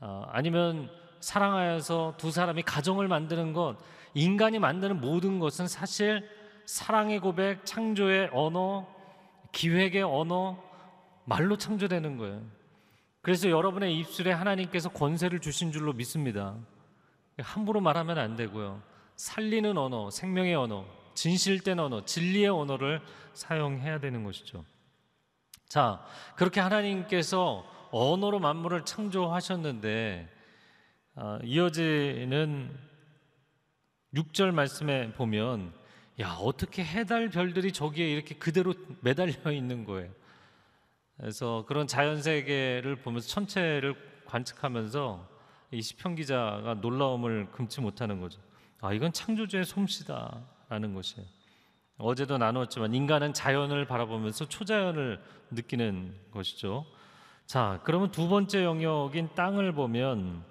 어, 0.00 0.24
아니면 0.30 0.90
사랑하여서 1.20 2.14
두 2.18 2.32
사람이 2.32 2.62
가정을 2.62 3.06
만드는 3.06 3.52
것, 3.52 3.76
인간이 4.14 4.58
만드는 4.58 5.00
모든 5.00 5.38
것은 5.38 5.68
사실 5.68 6.28
사랑의 6.66 7.20
고백, 7.20 7.64
창조의 7.64 8.30
언어, 8.32 8.88
기획의 9.52 10.02
언어, 10.02 10.60
말로 11.24 11.56
창조되는 11.56 12.16
거예요. 12.16 12.57
그래서 13.20 13.50
여러분의 13.50 13.98
입술에 13.98 14.32
하나님께서 14.32 14.88
권세를 14.90 15.40
주신 15.40 15.72
줄로 15.72 15.92
믿습니다. 15.92 16.56
함부로 17.38 17.80
말하면 17.80 18.18
안 18.18 18.36
되고요. 18.36 18.82
살리는 19.16 19.76
언어, 19.76 20.10
생명의 20.10 20.54
언어, 20.54 20.86
진실된 21.14 21.78
언어, 21.80 22.04
진리의 22.04 22.48
언어를 22.48 23.00
사용해야 23.32 23.98
되는 23.98 24.22
것이죠. 24.24 24.64
자, 25.68 26.04
그렇게 26.36 26.60
하나님께서 26.60 27.64
언어로 27.90 28.38
만물을 28.38 28.84
창조하셨는데 28.84 30.28
어, 31.16 31.38
이어지는 31.42 32.70
6절 34.14 34.52
말씀에 34.52 35.12
보면 35.12 35.72
야 36.20 36.36
어떻게 36.40 36.84
해달 36.84 37.28
별들이 37.28 37.72
저기에 37.72 38.08
이렇게 38.08 38.34
그대로 38.36 38.74
매달려 39.00 39.52
있는 39.52 39.84
거예요. 39.84 40.10
그래서 41.18 41.64
그런 41.66 41.86
자연 41.86 42.22
세계를 42.22 42.96
보면서 42.96 43.28
천체를 43.28 43.94
관측하면서 44.26 45.28
이 45.72 45.82
시편 45.82 46.14
기자가 46.14 46.74
놀라움을 46.74 47.50
금치 47.50 47.80
못하는 47.80 48.20
거죠. 48.20 48.40
아 48.80 48.92
이건 48.92 49.12
창조주의 49.12 49.64
솜씨다라는 49.64 50.94
것이에요. 50.94 51.26
어제도 51.98 52.38
나누었지만 52.38 52.94
인간은 52.94 53.32
자연을 53.34 53.86
바라보면서 53.86 54.46
초자연을 54.48 55.20
느끼는 55.50 56.14
것이죠. 56.30 56.86
자, 57.44 57.80
그러면 57.82 58.10
두 58.12 58.28
번째 58.28 58.62
영역인 58.62 59.30
땅을 59.34 59.72
보면 59.72 60.44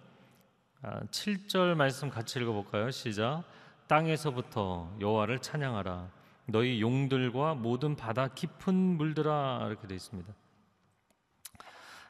아, 0.81 0.99
7절 1.05 1.75
말씀 1.75 2.09
같이 2.09 2.39
읽어볼까요? 2.39 2.91
시작. 2.91 3.43
땅에서부터 3.87 4.97
여호와를 4.99 5.39
찬양하라. 5.39 6.09
너희 6.47 6.81
용들과 6.81 7.55
모든 7.55 7.95
바다 7.95 8.27
깊은 8.27 8.73
물들아 8.73 9.65
이렇게 9.67 9.87
되어 9.87 9.95
있습니다. 9.95 10.33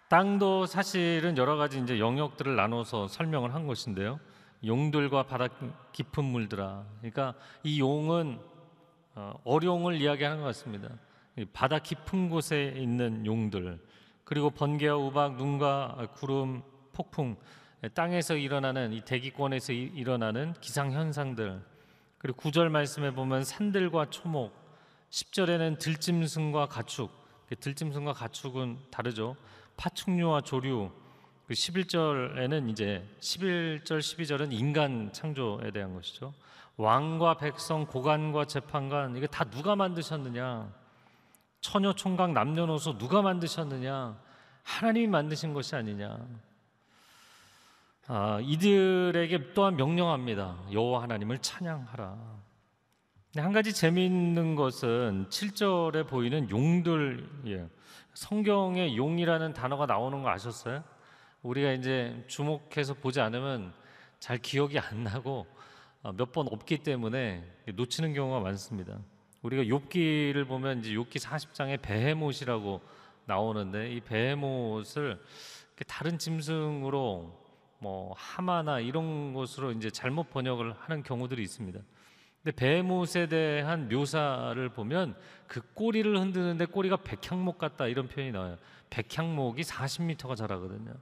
땅도 0.09 0.65
사실은 0.67 1.37
여러 1.37 1.57
가지 1.57 1.79
이제 1.79 1.99
영역들을 1.99 2.55
나눠서 2.55 3.07
설명을 3.09 3.53
한 3.53 3.67
것인데요. 3.67 4.19
용들과 4.65 5.23
바다 5.23 5.47
깊은 5.91 6.23
물들아. 6.23 6.85
그러니까 6.99 7.33
이 7.63 7.79
용은 7.79 8.39
어, 9.15 9.33
어룡을 9.43 9.95
이야기하는 9.99 10.37
것 10.39 10.43
같습니다. 10.45 10.89
바다 11.53 11.79
깊은 11.79 12.29
곳에 12.29 12.73
있는 12.77 13.25
용들, 13.25 13.79
그리고 14.23 14.49
번개와 14.49 14.95
우박, 14.97 15.35
눈과 15.35 16.07
구름, 16.15 16.63
폭풍, 16.93 17.35
땅에서 17.93 18.35
일어나는 18.35 18.93
이 18.93 19.01
대기권에서 19.01 19.73
이- 19.73 19.91
일어나는 19.93 20.53
기상 20.61 20.91
현상들, 20.91 21.61
그리고 22.17 22.37
구절 22.37 22.69
말씀에 22.69 23.11
보면 23.11 23.43
산들과 23.43 24.09
초목, 24.09 24.51
10절에는 25.11 25.77
들짐승과 25.79 26.67
가축, 26.67 27.11
그 27.49 27.55
들짐승과 27.55 28.13
가축은 28.13 28.77
다르죠. 28.89 29.35
파충류와 29.77 30.41
조류, 30.41 30.91
그 31.47 31.53
11절에는 31.53 32.69
이제 32.69 33.07
11절, 33.21 33.99
12절은 33.99 34.51
인간 34.51 35.11
창조에 35.13 35.71
대한 35.71 35.93
것이죠. 35.93 36.33
왕과 36.75 37.37
백성, 37.37 37.85
고관과 37.85 38.45
재판관 38.45 39.15
이게 39.15 39.27
다 39.27 39.45
누가 39.45 39.75
만드셨느냐? 39.75 40.71
처녀 41.61 41.93
총각 41.93 42.33
남녀노소 42.33 42.97
누가 42.97 43.21
만드셨느냐? 43.21 44.19
하나님이 44.63 45.07
만드신 45.07 45.53
것이 45.53 45.75
아니냐? 45.75 46.19
아, 48.07 48.39
이들에게 48.41 49.53
또한 49.53 49.75
명령합니다. 49.75 50.57
여호와 50.71 51.03
하나님을 51.03 51.39
찬양하라. 51.39 52.37
한 53.37 53.53
가지 53.53 53.73
재미있는 53.73 54.55
것은 54.55 55.27
7절에 55.29 56.07
보이는 56.07 56.49
용들이에요. 56.49 57.69
성경에 58.17 58.95
용이라는 58.95 59.53
단어가 59.53 59.85
나오는 59.85 60.23
거 60.23 60.29
아셨어요? 60.29 60.83
우리가 61.43 61.71
이제 61.73 62.23
주목해서 62.25 62.95
보지 62.95 63.21
않으면 63.21 63.71
잘 64.19 64.39
기억이 64.39 64.79
안 64.79 65.03
나고 65.03 65.45
어, 66.01 66.11
몇번 66.13 66.47
없기 66.51 66.79
때문에 66.79 67.43
놓치는 67.75 68.15
경우가 68.15 68.39
많습니다. 68.39 68.97
우리가 69.43 69.61
욥기를 69.65 70.47
보면 70.47 70.79
이제 70.79 70.93
욥기 70.93 71.19
40장에 71.21 71.79
베헤못이라고 71.79 72.81
나오는데 73.25 73.91
이 73.91 74.01
베헤못을 74.01 75.23
다른 75.85 76.17
짐승으로 76.17 77.39
뭐 77.77 78.13
하마나 78.17 78.79
이런 78.79 79.35
것으로 79.35 79.71
이제 79.73 79.91
잘못 79.91 80.31
번역을 80.31 80.73
하는 80.73 81.03
경우들이 81.03 81.43
있습니다. 81.43 81.79
근데 82.47 82.55
베헤못에 82.55 83.27
대한 83.27 83.89
묘사를 83.89 84.69
보면 84.69 85.17
그 85.47 85.59
꼬리를 85.73 86.17
흔드는데 86.17 86.65
꼬리가 86.67 86.95
백향목 86.95 87.57
같다 87.57 87.87
이런 87.87 88.07
표현이 88.07 88.31
나와요. 88.31 88.57
백향목이 88.89 89.63
40m가 89.63 90.33
자라거든요. 90.37 90.93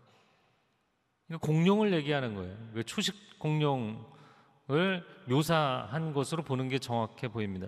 이거 1.29 1.37
공룡을 1.37 1.93
얘기하는 1.93 2.33
거예요. 2.33 2.57
그 2.73 2.83
초식 2.83 3.37
공룡을 3.37 5.05
묘사한 5.25 6.13
것으로 6.13 6.41
보는 6.41 6.67
게 6.67 6.79
정확해 6.79 7.27
보입니다. 7.27 7.67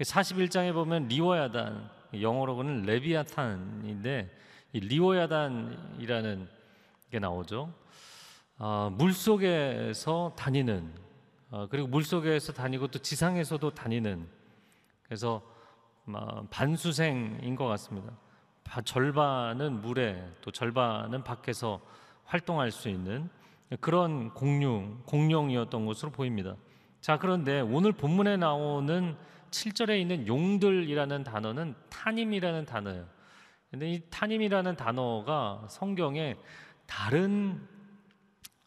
41장에 0.00 0.72
보면 0.72 1.08
리워야단 1.08 1.90
영어로는 2.18 2.84
레비아탄인데 2.84 4.34
이 4.72 4.80
리워야단이라는 4.80 6.48
게 7.10 7.18
나오죠. 7.18 7.70
아, 8.56 8.90
물 8.96 9.12
속에서 9.12 10.32
다니는 10.38 11.09
아, 11.50 11.66
그리고 11.68 11.88
물 11.88 12.04
속에서 12.04 12.52
다니고 12.52 12.88
또 12.88 12.98
지상에서도 12.98 13.70
다니는 13.70 14.28
그래서 15.02 15.42
아, 16.06 16.42
반수생인 16.50 17.56
것 17.56 17.66
같습니다. 17.66 18.12
바- 18.64 18.80
절반은 18.82 19.80
물에 19.80 20.24
또 20.42 20.50
절반은 20.50 21.24
밖에서 21.24 21.80
활동할 22.24 22.70
수 22.70 22.88
있는 22.88 23.28
그런 23.80 24.32
공룡, 24.34 25.02
공룡이었던 25.06 25.86
것으로 25.86 26.10
보입니다. 26.12 26.56
자, 27.00 27.18
그런데 27.18 27.60
오늘 27.60 27.92
본문에 27.92 28.36
나오는 28.36 29.16
7절에 29.50 30.00
있는 30.00 30.26
용들이라는 30.26 31.24
단어는 31.24 31.74
타님이라는 31.88 32.66
단어예요. 32.66 33.06
근데 33.70 33.90
이 33.90 34.02
타님이라는 34.10 34.76
단어가 34.76 35.64
성경에 35.68 36.36
다른 36.86 37.60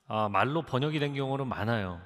아, 0.08 0.28
말로 0.30 0.62
번역이 0.63 1.00
된 1.00 1.13
경우는 1.13 1.48
많아요. 1.48 2.02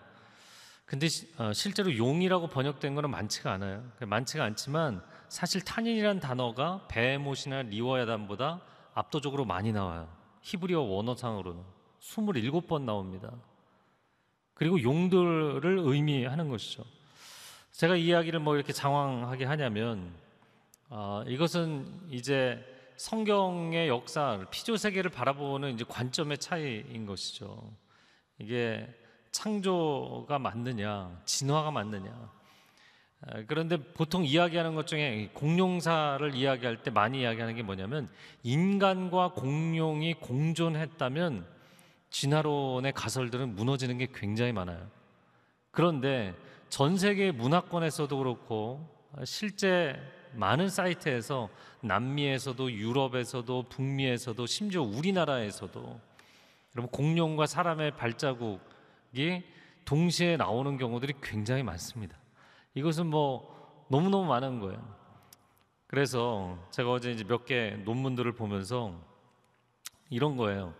근데 0.88 1.10
시- 1.10 1.28
어, 1.38 1.52
실제로 1.52 1.95
용이라고 1.95 2.47
번역된 2.47 2.95
거는 2.95 3.10
많지가 3.10 3.52
않아요. 3.52 3.84
많지가 4.00 4.45
않지만 4.45 5.04
사실 5.28 5.60
탄인이라는 5.62 6.21
단어가 6.21 6.88
베모시나 6.88 7.63
리워야단보다 7.63 8.62
압도적으로 8.93 9.43
많이 9.43 9.73
나와요. 9.73 10.08
히브리어 10.43 10.80
원어상으로는 10.80 11.62
27번 12.00 12.84
나옵니다. 12.84 13.34
그리고 14.54 14.82
용들을 14.82 15.62
의미하는 15.80 16.47
것이죠. 16.47 16.86
제가 17.73 17.97
이 17.97 18.06
이야기를 18.06 18.39
뭐 18.39 18.56
이렇게 18.56 18.71
장황하게 18.71 19.43
하냐면 19.43 20.13
아, 20.89 21.21
이것은 21.28 21.86
이제 22.10 22.63
성경의 22.95 23.89
역사, 23.89 24.47
피조 24.52 24.78
세계를 24.78 25.12
바라보는 25.12 25.73
이제 25.73 25.84
관점의 25.86 26.38
차이인 26.38 27.06
것이죠. 27.06 27.62
이게 28.39 28.88
창조가 29.32 30.40
맞느냐, 30.40 31.20
진화가 31.26 31.72
맞느냐. 31.72 32.12
아, 33.22 33.44
그런데 33.48 33.78
보통 33.78 34.24
이야기하는 34.24 34.76
것 34.76 34.86
중에 34.88 35.24
이 35.24 35.28
공룡사를 35.34 36.36
이야기할 36.36 36.84
때 36.84 36.92
많이 36.92 37.22
이야기하는 37.22 37.56
게 37.56 37.63
뭐냐면 37.63 38.10
인간과 38.44 39.30
공룡이 39.30 40.16
공존했다면 40.16 41.46
진화론의 42.10 42.94
가설들은 42.94 43.56
무너지는 43.56 43.98
게 43.98 44.08
굉장히 44.13 44.52
많아요. 44.52 44.88
그런데 45.72 46.36
전 46.70 46.98
세계 46.98 47.32
문화권에서도 47.32 48.18
그렇고 48.18 48.88
아, 49.16 49.26
실제 49.26 49.96
많은 50.34 50.70
사이트에서 50.70 51.50
남미에서도 51.82 52.72
유럽에서도 52.72 53.63
북미에서도 53.70 54.46
심지어 54.46 54.84
우리나라에서도 54.84 56.00
여러분 56.76 56.92
공룡과 56.92 57.48
사람의 57.48 57.92
발자국 57.92 58.60
이 59.13 59.41
동시에 59.86 60.38
나오는 60.38 60.78
경우들이 60.78 61.13
굉장히 61.22 61.63
많습니다. 61.63 62.17
이것은 62.74 63.08
뭐 63.08 63.86
너무너무 63.89 64.26
많은 64.26 64.60
거예요. 64.60 64.96
그래서 65.88 66.58
제가 66.72 66.91
어제 66.91 67.12
이제 67.12 67.24
몇 67.24 67.46
개 67.46 67.72
논문들을 67.86 68.34
보면서 68.34 68.93
이런 70.10 70.36
거예요. 70.36 70.74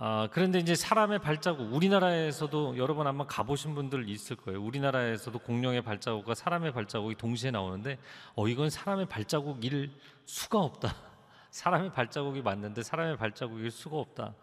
아, 0.00 0.28
그런데 0.30 0.60
이제 0.60 0.76
사람의 0.76 1.18
발자국, 1.18 1.74
우리나라에서도 1.74 2.76
여러 2.78 2.94
번 2.94 3.08
아마 3.08 3.26
가보신 3.26 3.74
분들 3.74 4.08
있을 4.08 4.36
거예요. 4.36 4.62
우리나라에서도 4.62 5.36
공룡의 5.40 5.82
발자국과 5.82 6.34
사람의 6.34 6.72
발자국이 6.72 7.16
동시에 7.16 7.50
나오는데, 7.50 7.98
어, 8.36 8.46
이건 8.46 8.70
사람의 8.70 9.06
발자국일 9.06 9.90
수가 10.24 10.60
없다. 10.60 10.94
사람의 11.50 11.90
발자국이 11.92 12.42
맞는데 12.42 12.84
사람의 12.84 13.16
발자국일 13.16 13.72
수가 13.72 13.96
없다. 13.96 14.34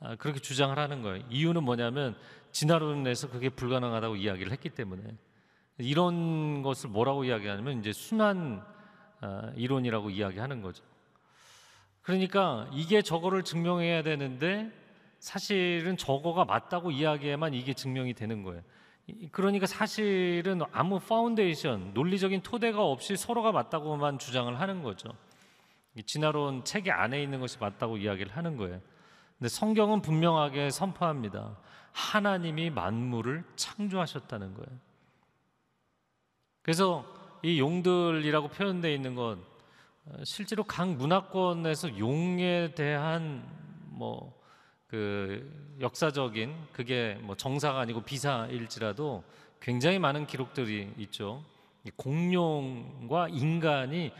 아, 0.00 0.16
그렇게 0.16 0.38
주장을 0.40 0.76
하는 0.78 1.02
거예요. 1.02 1.24
이유는 1.28 1.64
뭐냐면 1.64 2.16
진화론에서 2.52 3.30
그게 3.30 3.48
불가능하다고 3.48 4.16
이야기를 4.16 4.52
했기 4.52 4.68
때문에 4.70 5.02
이런 5.78 6.62
것을 6.62 6.90
뭐라고 6.90 7.24
이야기하냐면 7.24 7.80
이제 7.80 7.92
순환 7.92 8.64
아, 9.20 9.50
이론이라고 9.56 10.10
이야기하는 10.10 10.62
거죠. 10.62 10.84
그러니까 12.02 12.68
이게 12.72 13.02
저거를 13.02 13.42
증명해야 13.42 14.02
되는데 14.02 14.70
사실은 15.18 15.96
저거가 15.96 16.44
맞다고 16.44 16.90
이야기해만 16.92 17.52
이게 17.54 17.74
증명이 17.74 18.14
되는 18.14 18.44
거예요. 18.44 18.62
이- 19.08 19.28
그러니까 19.32 19.66
사실은 19.66 20.60
아무 20.72 21.00
파운데이션, 21.00 21.92
논리적인 21.94 22.42
토대가 22.42 22.82
없이 22.84 23.16
서로가 23.16 23.50
맞다고만 23.52 24.18
주장을 24.18 24.58
하는 24.58 24.82
거죠. 24.82 25.08
이 25.96 26.02
진화론 26.04 26.64
체계 26.64 26.92
안에 26.92 27.20
있는 27.22 27.40
것이 27.40 27.58
맞다고 27.58 27.96
이야기를 27.96 28.36
하는 28.36 28.56
거예요. 28.56 28.80
근데 29.38 29.48
성경은 29.48 30.02
분명하게 30.02 30.70
선포합니다. 30.70 31.56
하나님이 31.92 32.70
만물을 32.70 33.44
창조하셨다는 33.56 34.54
거예요. 34.54 34.78
그래서 36.62 37.04
이 37.42 37.58
용들이라고 37.60 38.48
표현되어 38.48 38.90
있는 38.90 39.14
건 39.14 39.42
어, 40.06 40.24
실제로 40.24 40.64
각 40.64 40.88
문화권에서 40.88 41.98
용에 41.98 42.74
대한 42.74 43.44
뭐 43.90 44.38
그 44.88 45.76
역사적인 45.80 46.54
그게 46.72 47.18
뭐 47.20 47.36
정사가 47.36 47.78
아니고 47.78 48.02
비사일지라도 48.02 49.22
굉장히 49.60 49.98
많은 49.98 50.26
기록들이 50.26 50.94
있죠. 50.98 51.44
이 51.84 51.90
공룡과 51.94 53.28
인간이 53.28 54.12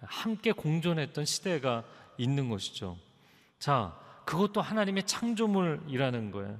함께 0.00 0.52
공존했던 0.52 1.26
시대가 1.26 1.84
있는 2.16 2.48
것이죠. 2.48 2.96
자, 3.58 3.94
그것도 4.24 4.60
하나님의 4.60 5.04
창조물이라는 5.04 6.30
거예요. 6.30 6.58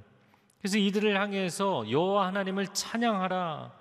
그래서 0.61 0.77
이들을 0.77 1.19
향해서 1.19 1.89
여호와 1.89 2.27
하나님을 2.27 2.67
찬양하라. 2.67 3.71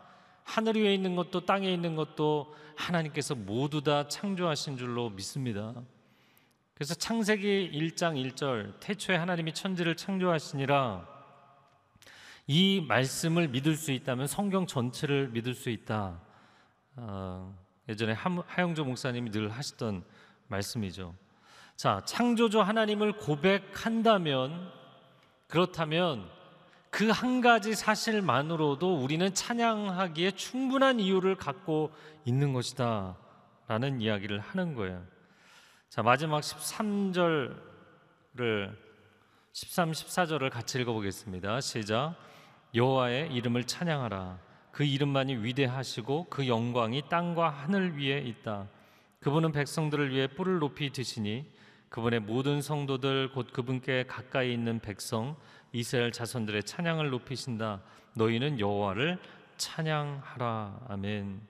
하늘 0.45 0.77
위에 0.77 0.93
있는 0.95 1.17
것도 1.17 1.47
땅에 1.47 1.73
있는 1.73 1.97
것도 1.97 2.55
하나님께서 2.77 3.35
모두 3.35 3.83
다 3.83 4.09
창조하신 4.09 4.77
줄로 4.77 5.09
믿습니다. 5.11 5.73
그래서 6.75 6.95
창세기 6.95 7.71
1장 7.73 8.15
1절 8.35 8.81
태초에 8.81 9.17
하나님이 9.17 9.55
천지를 9.55 9.97
창조하시니라 9.97 11.07
이 12.47 12.85
말씀을 12.87 13.49
믿을 13.49 13.77
수 13.77 13.91
있다면 13.93 14.27
성경 14.27 14.67
전체를 14.67 15.29
믿을 15.29 15.55
수 15.55 15.71
있다. 15.71 16.21
어, 16.97 17.57
예전에 17.89 18.13
함- 18.13 18.43
하영조 18.47 18.85
목사님이 18.85 19.31
늘 19.31 19.49
하시던 19.51 20.05
말씀이죠. 20.49 21.15
자, 21.77 22.03
창조주 22.05 22.61
하나님을 22.61 23.13
고백한다면 23.15 24.71
그렇다면 25.49 26.29
그 26.91 27.11
한 27.11 27.41
가지 27.41 27.75
사실만으로도 27.75 29.03
우리는 29.03 29.35
찬양하기에 29.35 30.31
충분한 30.33 31.01
이유를 31.01 31.35
갖고 31.35 31.91
있는 32.25 32.53
것이다. 32.53 33.17
라는 33.67 34.01
이야기를 34.01 34.39
하는 34.39 34.75
거예요. 34.75 35.03
자, 35.89 36.05
마지막 36.05 36.41
13절을 36.41 37.57
13, 39.53 39.91
14절을 39.91 40.51
같이 40.51 40.81
읽어 40.81 40.93
보겠습니다. 40.93 41.61
시작. 41.61 42.15
여호와의 42.77 43.33
이름을 43.33 43.65
찬양하라. 43.65 44.39
그 44.71 44.85
이름만이 44.85 45.37
위대하시고 45.37 46.29
그 46.31 46.47
영광이 46.47 47.09
땅과 47.09 47.49
하늘 47.49 47.99
위에 47.99 48.19
있다. 48.19 48.69
그분은 49.19 49.51
백성들을 49.51 50.13
위해 50.13 50.29
뿔을 50.29 50.61
높이 50.61 50.91
드시니 50.91 51.54
그분의 51.95 52.19
모든 52.19 52.61
성도들 52.61 53.31
곧 53.31 53.53
그분께 53.53 54.07
가까이 54.09 54.53
있는 54.53 54.81
백성 54.81 55.37
이스라엘 55.71 56.11
자손들의 56.11 56.65
찬양을 56.65 57.11
높이신다. 57.11 57.83
너희는 58.15 58.59
여호와를 58.59 59.17
찬양하라. 59.59 60.87
아멘. 60.89 61.41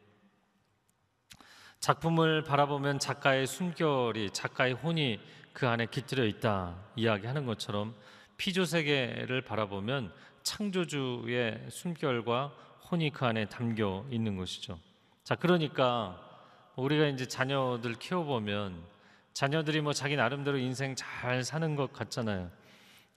작품을 1.81 2.45
바라보면 2.45 2.99
작가의 2.99 3.47
숨결이 3.47 4.33
작가의 4.33 4.75
혼이 4.75 5.19
그 5.55 5.67
안에 5.67 5.87
깃들여 5.87 6.27
있다 6.27 6.77
이야기하는 6.95 7.47
것처럼 7.47 7.95
피조 8.37 8.67
세계를 8.67 9.41
바라보면 9.47 10.13
창조주의 10.43 11.59
숨결과 11.71 12.53
혼이 12.91 13.13
그 13.13 13.25
안에 13.25 13.47
담겨 13.47 14.05
있는 14.11 14.37
것이죠. 14.37 14.79
자, 15.23 15.37
그러니까 15.37 16.21
우리가 16.77 17.07
이제 17.07 17.27
자녀들 17.27 17.95
키워보면 17.95 18.93
자녀들이 19.35 19.81
뭐 19.81 19.93
자기 19.93 20.15
나름대로 20.17 20.59
인생 20.59 20.95
잘 20.95 21.43
사는 21.45 21.77
것 21.77 21.93
같잖아요. 21.93 22.51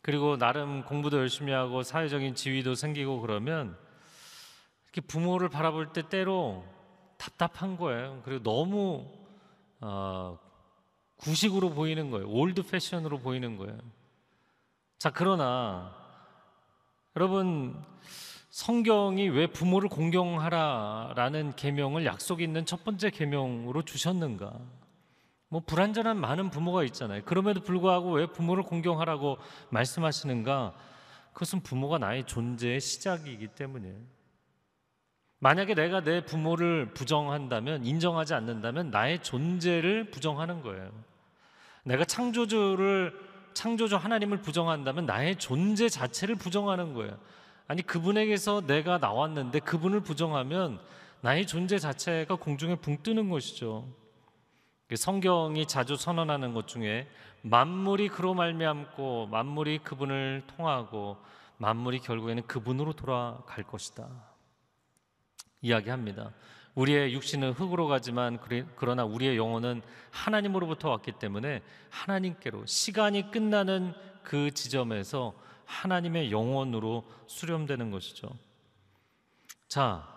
그리고 0.01 0.37
나름 0.37 0.83
공부도 0.83 1.17
열심히 1.17 1.53
하고 1.53 1.83
사회적인 1.83 2.33
지위도 2.33 2.75
생기고 2.75 3.21
그러면 3.21 3.77
이렇게 4.85 5.01
부모를 5.01 5.47
바라볼 5.49 5.93
때 5.93 6.09
때로 6.09 6.65
답답한 7.17 7.77
거예요. 7.77 8.21
그리고 8.25 8.41
너무 8.41 9.11
어, 9.79 10.39
구식으로 11.17 11.69
보이는 11.69 12.09
거예요. 12.09 12.27
old 12.29 12.63
fashion으로 12.63 13.19
보이는 13.19 13.57
거예요. 13.57 13.77
자, 14.97 15.11
그러나 15.11 15.95
여러분 17.15 17.79
성경이 18.49 19.29
왜 19.29 19.45
부모를 19.45 19.87
공경하라라는 19.89 21.55
계명을 21.55 22.05
약속 22.05 22.41
있는 22.41 22.65
첫 22.65 22.83
번째 22.83 23.11
계명으로 23.11 23.83
주셨는가? 23.83 24.59
뭐 25.49 25.61
불완전한 25.65 26.17
많은 26.17 26.49
부모가 26.49 26.83
있잖아요. 26.85 27.21
그럼에도 27.23 27.61
불구하고 27.61 28.11
왜 28.13 28.25
부모를 28.27 28.63
공경하라고 28.63 29.37
말씀하시는가? 29.69 30.73
그것은 31.33 31.61
부모가 31.61 31.99
나의 31.99 32.25
존재의 32.25 32.81
시작이기 32.81 33.49
때문이에요. 33.49 33.95
만약에 35.39 35.75
내가 35.75 36.01
내 36.01 36.25
부모를 36.25 36.93
부정한다면 36.93 37.85
인정하지 37.85 38.33
않는다면 38.33 38.89
나의 38.89 39.21
존재를 39.21 40.09
부정하는 40.09 40.63
거예요. 40.63 40.91
내가 41.83 42.03
창조주를 42.03 43.13
창조주 43.53 43.95
하나님을 43.95 44.41
부정한다면 44.41 45.05
나의 45.05 45.37
존재 45.37 45.89
자체를 45.89 46.35
부정하는 46.35 46.93
거예요. 46.93 47.17
아니 47.67 47.81
그분에게서 47.81 48.65
내가 48.65 48.97
나왔는데 48.97 49.59
그분을 49.59 50.01
부정하면 50.01 50.79
나의 51.21 51.45
존재 51.47 51.77
자체가 51.77 52.35
공중에 52.35 52.75
붕 52.75 53.01
뜨는 53.03 53.29
것이죠. 53.29 53.87
성경이 54.95 55.65
자주 55.67 55.95
선언하는 55.95 56.53
것 56.53 56.67
중에 56.67 57.07
만물이 57.41 58.09
그로 58.09 58.33
말미암고 58.33 59.27
만물이 59.27 59.79
그분을 59.79 60.43
통하고 60.47 61.17
만물이 61.57 61.99
결국에는 61.99 62.45
그분으로 62.47 62.93
돌아갈 62.93 63.63
것이다. 63.63 64.07
이야기합니다. 65.61 66.31
우리의 66.75 67.13
육신은 67.13 67.53
흙으로 67.53 67.87
가지만 67.87 68.39
그러나 68.75 69.03
우리의 69.03 69.35
영혼은 69.35 69.81
하나님으로부터 70.11 70.91
왔기 70.91 71.13
때문에 71.13 71.63
하나님께로 71.89 72.65
시간이 72.67 73.31
끝나는 73.31 73.93
그 74.21 74.51
지점에서 74.51 75.33
하나님의 75.65 76.31
영혼으로 76.31 77.03
수렴되는 77.25 77.91
것이죠. 77.91 78.29
자, 79.67 80.16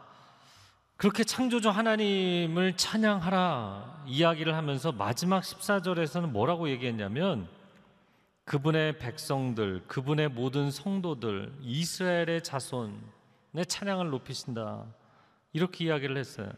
그렇게 1.01 1.25
창조주 1.25 1.71
하나님을 1.71 2.77
찬양하라 2.77 4.05
이야기를 4.07 4.55
하면서 4.55 4.93
마지막 4.93 5.43
14절에서는 5.43 6.29
뭐라고 6.29 6.69
얘기했냐면 6.69 7.49
그분의 8.45 8.99
백성들, 8.99 9.85
그분의 9.87 10.29
모든 10.29 10.71
성도들, 10.71 11.55
이스라엘의 11.63 12.43
자손의 12.43 13.65
찬양을 13.67 14.11
높이신다. 14.11 14.85
이렇게 15.55 15.87
이야기를 15.87 16.19
했어요. 16.19 16.53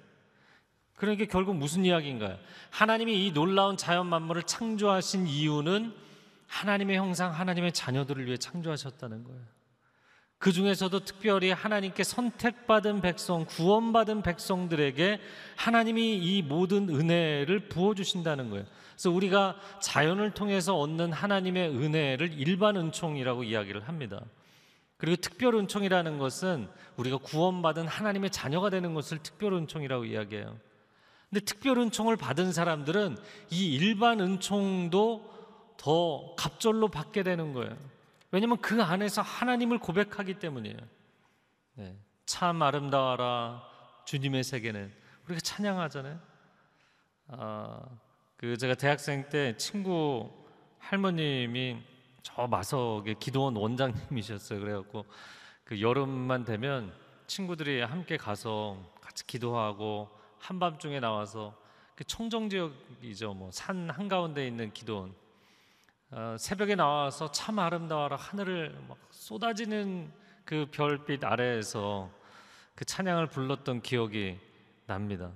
그러니까 0.96 1.26
결국 1.26 1.54
무슨 1.54 1.84
이야기인가요? 1.84 2.36
하나님이 2.70 3.24
이 3.24 3.32
놀라운 3.32 3.76
자연 3.76 4.08
만물을 4.08 4.42
창조하신 4.42 5.28
이유는 5.28 5.94
하나님의 6.48 6.96
형상, 6.96 7.32
하나님의 7.32 7.70
자녀들을 7.70 8.26
위해 8.26 8.36
창조하셨다는 8.36 9.22
거예요. 9.22 9.61
그 10.42 10.50
중에서도 10.50 10.98
특별히 11.04 11.52
하나님께 11.52 12.02
선택받은 12.02 13.00
백성, 13.00 13.44
구원받은 13.44 14.22
백성들에게 14.22 15.20
하나님이 15.54 16.16
이 16.16 16.42
모든 16.42 16.88
은혜를 16.88 17.68
부어주신다는 17.68 18.50
거예요. 18.50 18.64
그래서 18.90 19.10
우리가 19.12 19.54
자연을 19.80 20.32
통해서 20.32 20.76
얻는 20.76 21.12
하나님의 21.12 21.68
은혜를 21.68 22.32
일반 22.40 22.76
은총이라고 22.76 23.44
이야기를 23.44 23.86
합니다. 23.86 24.20
그리고 24.96 25.14
특별 25.14 25.54
은총이라는 25.54 26.18
것은 26.18 26.68
우리가 26.96 27.18
구원받은 27.18 27.86
하나님의 27.86 28.30
자녀가 28.30 28.68
되는 28.68 28.94
것을 28.94 29.18
특별 29.22 29.52
은총이라고 29.52 30.06
이야기해요. 30.06 30.58
근데 31.30 31.44
특별 31.44 31.78
은총을 31.78 32.16
받은 32.16 32.52
사람들은 32.52 33.16
이 33.50 33.74
일반 33.76 34.18
은총도 34.18 35.74
더 35.76 36.34
갑절로 36.34 36.88
받게 36.88 37.22
되는 37.22 37.52
거예요. 37.52 37.91
왜냐하면 38.32 38.58
그 38.60 38.82
안에서 38.82 39.22
하나님을 39.22 39.78
고백하기 39.78 40.38
때문이에요. 40.38 40.78
네. 41.74 41.96
참 42.26 42.62
아름다워라 42.62 43.62
주님의 44.06 44.42
세계는 44.42 44.92
우리가 45.26 45.40
찬양하잖아요. 45.40 46.18
아, 47.28 47.80
그 48.36 48.56
제가 48.56 48.74
대학생 48.74 49.28
때 49.28 49.56
친구 49.56 50.32
할머님이 50.78 51.82
저 52.22 52.46
마석의 52.46 53.16
기도원 53.20 53.54
원장님이셨어요. 53.56 54.60
그래갖고 54.60 55.04
그 55.64 55.80
여름만 55.80 56.44
되면 56.44 56.92
친구들이 57.26 57.82
함께 57.82 58.16
가서 58.16 58.78
같이 59.00 59.26
기도하고 59.26 60.08
한밤중에 60.38 61.00
나와서 61.00 61.54
그 61.94 62.04
청정 62.04 62.48
지역이죠. 62.48 63.34
뭐 63.34 63.50
산 63.52 63.90
한가운데 63.90 64.46
있는 64.46 64.72
기도원 64.72 65.14
어, 66.14 66.36
새벽에 66.38 66.74
나와서 66.74 67.30
참 67.30 67.58
아름다워라 67.58 68.16
하늘을 68.16 68.78
막 68.86 68.98
쏟아지는 69.10 70.12
그 70.44 70.66
별빛 70.70 71.24
아래에서 71.24 72.10
그 72.74 72.84
찬양을 72.84 73.28
불렀던 73.28 73.80
기억이 73.80 74.38
납니다. 74.86 75.30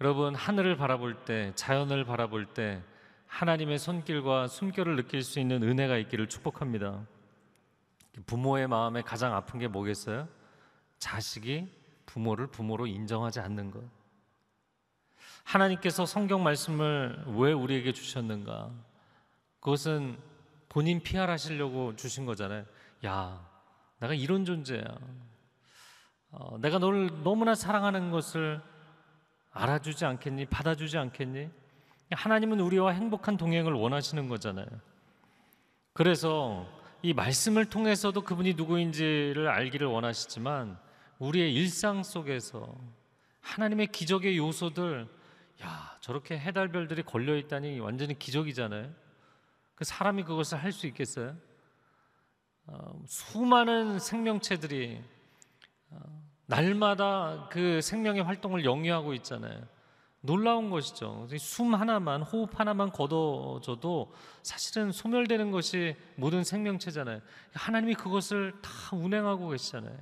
여러분 0.00 0.36
하늘을 0.36 0.76
바라볼 0.76 1.24
때 1.24 1.50
자연을 1.56 2.04
바라볼 2.04 2.46
때 2.54 2.80
하나님의 3.26 3.80
손길과 3.80 4.46
숨결을 4.46 4.94
느낄 4.94 5.22
수 5.22 5.40
있는 5.40 5.64
은혜가 5.64 5.96
있기를 5.96 6.28
축복합니다. 6.28 7.04
부모의 8.26 8.68
마음에 8.68 9.02
가장 9.02 9.34
아픈 9.34 9.58
게 9.58 9.66
뭐겠어요? 9.66 10.28
자식이 11.00 11.68
부모를 12.06 12.46
부모로 12.46 12.86
인정하지 12.86 13.40
않는 13.40 13.72
것. 13.72 13.82
하나님께서 15.42 16.06
성경 16.06 16.44
말씀을 16.44 17.24
왜 17.36 17.52
우리에게 17.52 17.92
주셨는가? 17.92 18.91
그것은 19.62 20.18
본인 20.68 21.02
피할하시려고 21.02 21.94
주신 21.94 22.26
거잖아요. 22.26 22.64
야, 23.06 23.48
내가 24.00 24.12
이런 24.12 24.44
존재야. 24.44 24.82
어, 26.32 26.58
내가 26.58 26.78
너를 26.78 27.22
너무나 27.22 27.54
사랑하는 27.54 28.10
것을 28.10 28.60
알아주지 29.52 30.04
않겠니? 30.04 30.46
받아주지 30.46 30.98
않겠니? 30.98 31.48
하나님은 32.10 32.58
우리와 32.58 32.90
행복한 32.90 33.36
동행을 33.36 33.72
원하시는 33.72 34.28
거잖아요. 34.28 34.66
그래서 35.92 36.66
이 37.00 37.14
말씀을 37.14 37.66
통해서도 37.66 38.22
그분이 38.22 38.54
누구인지를 38.54 39.46
알기를 39.48 39.86
원하시지만 39.86 40.76
우리의 41.20 41.54
일상 41.54 42.02
속에서 42.02 42.74
하나님의 43.40 43.88
기적의 43.88 44.38
요소들, 44.38 45.06
야, 45.62 45.96
저렇게 46.00 46.36
해달별들이 46.36 47.04
걸려 47.04 47.36
있다니 47.36 47.78
완전히 47.78 48.18
기적이잖아요. 48.18 49.01
그 49.74 49.84
사람이 49.84 50.24
그것을 50.24 50.62
할 50.62 50.72
수 50.72 50.86
있겠어요? 50.86 51.36
어, 52.66 53.02
수많은 53.06 53.98
생명체들이 53.98 55.02
어, 55.90 55.98
날마다 56.46 57.48
그 57.50 57.80
생명의 57.80 58.22
활동을 58.22 58.64
영위하고 58.64 59.14
있잖아요. 59.14 59.66
놀라운 60.24 60.70
것이죠. 60.70 61.26
숨 61.38 61.74
하나만, 61.74 62.22
호흡 62.22 62.58
하나만 62.58 62.92
걷어줘도 62.92 64.12
사실은 64.42 64.92
소멸되는 64.92 65.50
것이 65.50 65.96
모든 66.14 66.44
생명체잖아요. 66.44 67.20
하나님이 67.54 67.94
그것을 67.94 68.52
다 68.62 68.70
운행하고 68.96 69.48
계시잖아요. 69.48 69.98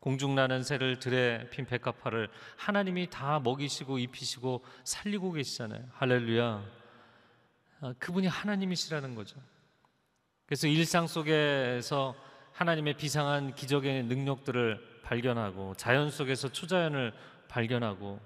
공중 0.00 0.34
나는 0.34 0.62
새를 0.62 0.98
들에 0.98 1.50
핀 1.50 1.66
백합화를 1.66 2.30
하나님이 2.56 3.10
다 3.10 3.40
먹이시고 3.40 3.98
입히시고 3.98 4.64
살리고 4.84 5.32
계시잖아요. 5.32 5.84
할렐루야. 5.92 6.64
아, 7.80 7.94
그분이 7.98 8.26
하나님이시라는 8.26 9.14
거죠. 9.14 9.40
그래서 10.46 10.66
일상 10.66 11.06
속에서 11.06 12.16
하나님의 12.52 12.96
비상한 12.96 13.54
기적의 13.54 14.04
능력들을 14.04 15.02
발견하고 15.04 15.74
자연 15.76 16.10
속에서 16.10 16.50
초자연을 16.50 17.12
발견하고 17.48 18.20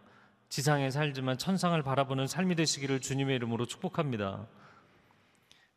지상에 0.48 0.90
살지만 0.90 1.38
천상을 1.38 1.80
바라보는 1.82 2.26
삶이 2.26 2.54
되시기를 2.54 3.00
주님의 3.00 3.36
이름으로 3.36 3.66
축복합니다. 3.66 4.46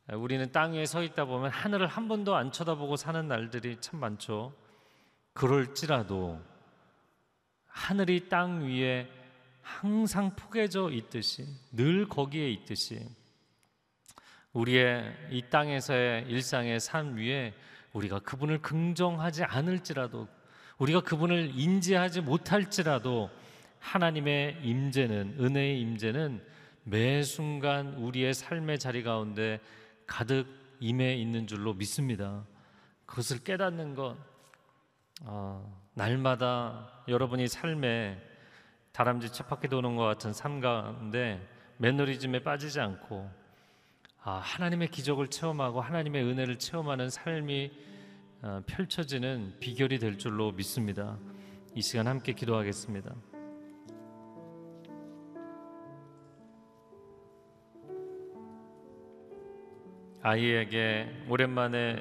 아, 0.08 0.16
우리는 0.16 0.52
땅 0.52 0.74
위에 0.74 0.86
서 0.86 1.04
있다 1.04 1.26
보면 1.26 1.52
하늘을 1.52 1.88
한 1.88 2.08
번도 2.08 2.36
안 2.36 2.52
쳐다보고 2.52 2.96
사는 2.96 3.28
날들이 3.28 3.78
참 3.82 4.00
많죠. 4.00 4.54
그럴지라도 5.34 6.40
하늘이 7.66 8.30
땅 8.30 8.66
위에 8.66 9.10
항상 9.62 10.34
포개져 10.36 10.92
있듯이 10.92 11.46
늘 11.74 12.08
거기에 12.08 12.50
있듯이 12.52 13.06
우리의 14.56 15.14
이 15.32 15.42
땅에서의 15.50 16.28
일상의 16.28 16.80
삶 16.80 17.18
위에 17.18 17.54
우리가 17.92 18.20
그분을 18.20 18.62
긍정하지 18.62 19.44
않을지라도 19.44 20.28
우리가 20.78 21.02
그분을 21.02 21.52
인지하지 21.54 22.22
못할지라도 22.22 23.30
하나님의 23.80 24.60
임재는 24.64 25.38
은혜의 25.40 25.82
임재는 25.82 26.42
매 26.84 27.22
순간 27.24 27.96
우리의 27.96 28.34
삶의 28.34 28.80
자리 28.80 29.04
가운데 29.04 29.60
가득 30.08 30.48
임해 30.80 31.16
있는 31.16 31.48
줄로 31.48 31.74
믿습니다. 31.74 32.46
그것을 33.06 33.44
깨닫는 33.44 33.96
것 33.96 34.16
어, 35.24 35.86
날마다 35.94 37.04
여러분이 37.08 37.48
삶에 37.48 38.22
다람쥐 38.94 39.32
쳇바퀴 39.32 39.68
도는 39.68 39.96
것 39.98 40.04
같은 40.04 40.32
삶 40.32 40.62
가운데 40.62 41.46
매너리즘에 41.78 42.40
빠지지 42.40 42.80
않고 42.80 43.30
아, 43.30 43.45
하나님의 44.32 44.88
기적을 44.90 45.28
체험하고 45.28 45.82
하나님의 45.82 46.24
은혜를 46.24 46.58
체험하는 46.58 47.10
삶이 47.10 47.72
어, 48.42 48.62
펼쳐지는 48.66 49.56
비결이 49.60 50.00
될 50.00 50.18
줄로 50.18 50.52
믿습니다. 50.52 51.18
이 51.76 51.82
시간 51.82 52.08
함께 52.08 52.34
기도하겠습니다. 52.34 53.14
아이에게 60.22 61.26
오랜만에 61.30 61.98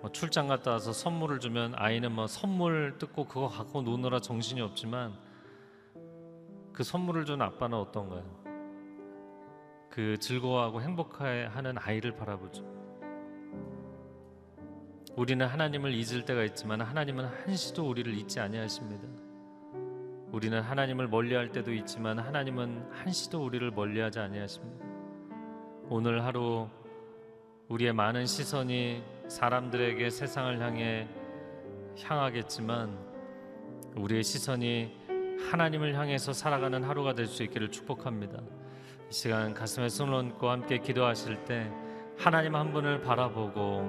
뭐 0.00 0.12
출장 0.12 0.46
갔다 0.46 0.70
와서 0.70 0.92
선물을 0.92 1.40
주면 1.40 1.72
아이는 1.74 2.12
뭐 2.12 2.28
선물 2.28 2.98
뜯고 2.98 3.24
그거 3.26 3.48
갖고 3.48 3.82
노느라 3.82 4.20
정신이 4.20 4.60
없지만 4.60 5.18
그 6.72 6.84
선물을 6.84 7.24
준 7.24 7.42
아빠는 7.42 7.76
어떤가요? 7.76 8.47
그 9.90 10.16
즐거워하고 10.18 10.82
행복해하는 10.82 11.76
아이를 11.78 12.14
바라보죠. 12.14 12.64
우리는 15.16 15.44
하나님을 15.46 15.92
잊을 15.92 16.24
때가 16.24 16.44
있지만 16.44 16.80
하나님은 16.80 17.24
한시도 17.24 17.88
우리를 17.88 18.12
잊지 18.14 18.38
아니하십니다. 18.38 19.08
우리는 20.30 20.60
하나님을 20.60 21.08
멀리할 21.08 21.50
때도 21.50 21.72
있지만 21.72 22.18
하나님은 22.18 22.90
한시도 22.92 23.44
우리를 23.44 23.70
멀리하지 23.70 24.20
아니하십니다. 24.20 24.84
오늘 25.88 26.24
하루 26.24 26.68
우리의 27.68 27.92
많은 27.94 28.26
시선이 28.26 29.02
사람들에게 29.28 30.10
세상을 30.10 30.60
향해 30.60 31.08
향하겠지만 32.02 32.96
우리의 33.96 34.22
시선이 34.22 34.96
하나님을 35.50 35.94
향해서 35.94 36.32
살아가는 36.32 36.84
하루가 36.84 37.14
될 37.14 37.26
수 37.26 37.42
있기를 37.42 37.70
축복합니다. 37.70 38.40
이 39.10 39.12
시간 39.14 39.54
가슴에 39.54 39.88
손을 39.88 40.12
얹고 40.12 40.50
함께 40.50 40.76
기도하실 40.76 41.44
때 41.46 41.70
하나님 42.18 42.54
한 42.54 42.72
분을 42.72 43.00
바라보고 43.00 43.80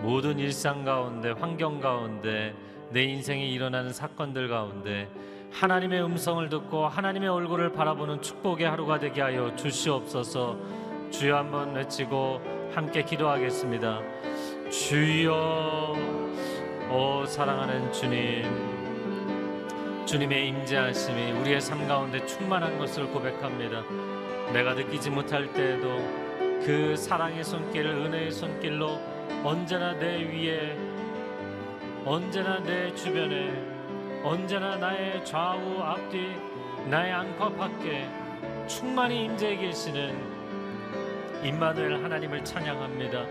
모든 0.00 0.38
일상 0.38 0.82
가운데 0.82 1.32
환경 1.32 1.78
가운데 1.78 2.54
내 2.88 3.02
인생에 3.02 3.46
일어나는 3.46 3.92
사건들 3.92 4.48
가운데 4.48 5.10
하나님의 5.52 6.02
음성을 6.02 6.48
듣고 6.48 6.86
하나님의 6.88 7.28
얼굴을 7.28 7.72
바라보는 7.72 8.22
축복의 8.22 8.66
하루가 8.66 8.98
되게 8.98 9.20
하여 9.20 9.54
주시옵소서. 9.56 10.56
주여 11.10 11.36
한번 11.36 11.74
외치고 11.74 12.40
함께 12.74 13.02
기도하겠습니다. 13.02 14.00
주여 14.70 15.94
오 16.90 17.26
사랑하는 17.26 17.92
주님 17.92 18.44
주님의 20.06 20.48
임재하심이 20.48 21.32
우리의 21.32 21.60
삶 21.60 21.86
가운데 21.86 22.24
충만한 22.24 22.78
것을 22.78 23.06
고백합니다 23.08 23.82
내가 24.52 24.74
느끼지 24.74 25.10
못할 25.10 25.52
때에도 25.52 25.98
그 26.64 26.94
사랑의 26.96 27.44
손길 27.44 27.86
은혜의 27.86 28.30
손길로 28.30 29.00
언제나 29.44 29.92
내 29.94 30.22
위에 30.22 30.76
언제나 32.04 32.62
내 32.62 32.94
주변에 32.94 33.52
언제나 34.22 34.76
나의 34.76 35.24
좌우 35.24 35.80
앞뒤 35.80 36.34
나의 36.88 37.12
안과 37.12 37.50
밖에 37.50 38.08
충만히 38.66 39.24
임재해 39.24 39.56
계시는 39.56 40.36
임마누엘 41.44 42.02
하나님을 42.02 42.44
찬양합니다. 42.44 43.24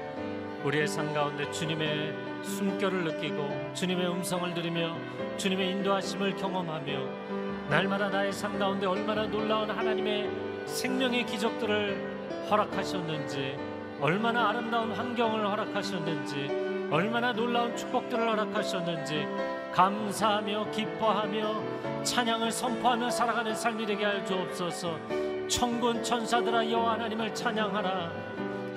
우리의 0.63 0.87
삶 0.87 1.13
가운데 1.13 1.49
주님의 1.51 2.15
숨결을 2.43 3.03
느끼고 3.03 3.73
주님의 3.73 4.07
음성을 4.09 4.53
들으며 4.53 4.95
주님의 5.37 5.71
인도하심을 5.71 6.35
경험하며 6.35 7.69
날마다 7.69 8.09
나의 8.09 8.31
삶 8.31 8.57
가운데 8.57 8.85
얼마나 8.85 9.25
놀라운 9.25 9.69
하나님의 9.69 10.29
생명의 10.65 11.25
기적들을 11.25 12.47
허락하셨는지 12.49 13.57
얼마나 14.01 14.49
아름다운 14.49 14.91
환경을 14.91 15.47
허락하셨는지 15.47 16.87
얼마나 16.91 17.33
놀라운 17.33 17.75
축복들을 17.75 18.29
허락하셨는지 18.29 19.25
감사하며 19.73 20.71
기뻐하며 20.71 22.03
찬양을 22.03 22.51
선포하며 22.51 23.09
살아가는 23.09 23.55
삶이 23.55 23.85
되게 23.85 24.05
할 24.05 24.25
주옵소서. 24.25 24.99
천군 25.47 26.03
천사들아 26.03 26.69
여호와 26.69 26.93
하나님을 26.93 27.33
찬양하라. 27.33 28.11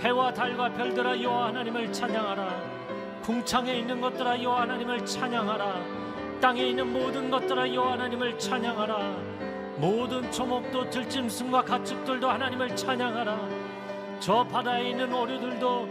해와 0.01 0.33
달과 0.33 0.72
별들아 0.72 1.20
여호와 1.20 1.48
하나님을 1.48 1.92
찬양하라. 1.92 2.79
궁창에 3.22 3.79
있는 3.79 4.01
것들아 4.01 4.42
여호와 4.42 4.62
하나님을 4.62 5.05
찬양하라. 5.05 6.09
땅에 6.40 6.66
있는 6.68 6.92
모든 6.92 7.31
것들아 7.31 7.72
여호와 7.74 7.92
하나님을 7.92 8.38
찬양하라 8.38 9.47
모든 9.78 10.30
초목도 10.32 10.90
들짐승과 10.90 11.62
가축들도 11.62 12.28
하나님을 12.28 12.74
찬양하라. 12.74 13.48
저 14.20 14.44
바다에 14.44 14.90
있는 14.90 15.12
오류들도 15.12 15.88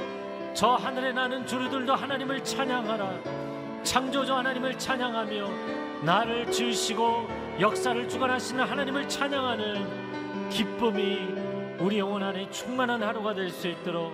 저 0.54 0.76
하늘에 0.76 1.14
나는 1.14 1.46
주류들도 1.46 1.96
하나님을 1.96 2.44
찬양하라. 2.44 3.84
창조주 3.84 4.34
하나님을 4.34 4.78
찬양하며 4.78 6.04
나를 6.04 6.52
지으시고 6.52 7.28
역사를 7.60 8.10
주관하시는 8.10 8.64
하나님을 8.64 9.08
찬양하는 9.08 10.50
기쁨이 10.50 11.20
우리 11.80 12.00
영혼 12.00 12.24
안에 12.24 12.50
충만한 12.52 13.02
하루가 13.04 13.34
될 13.34 13.50
수 13.50 13.68
있도록 13.68 14.14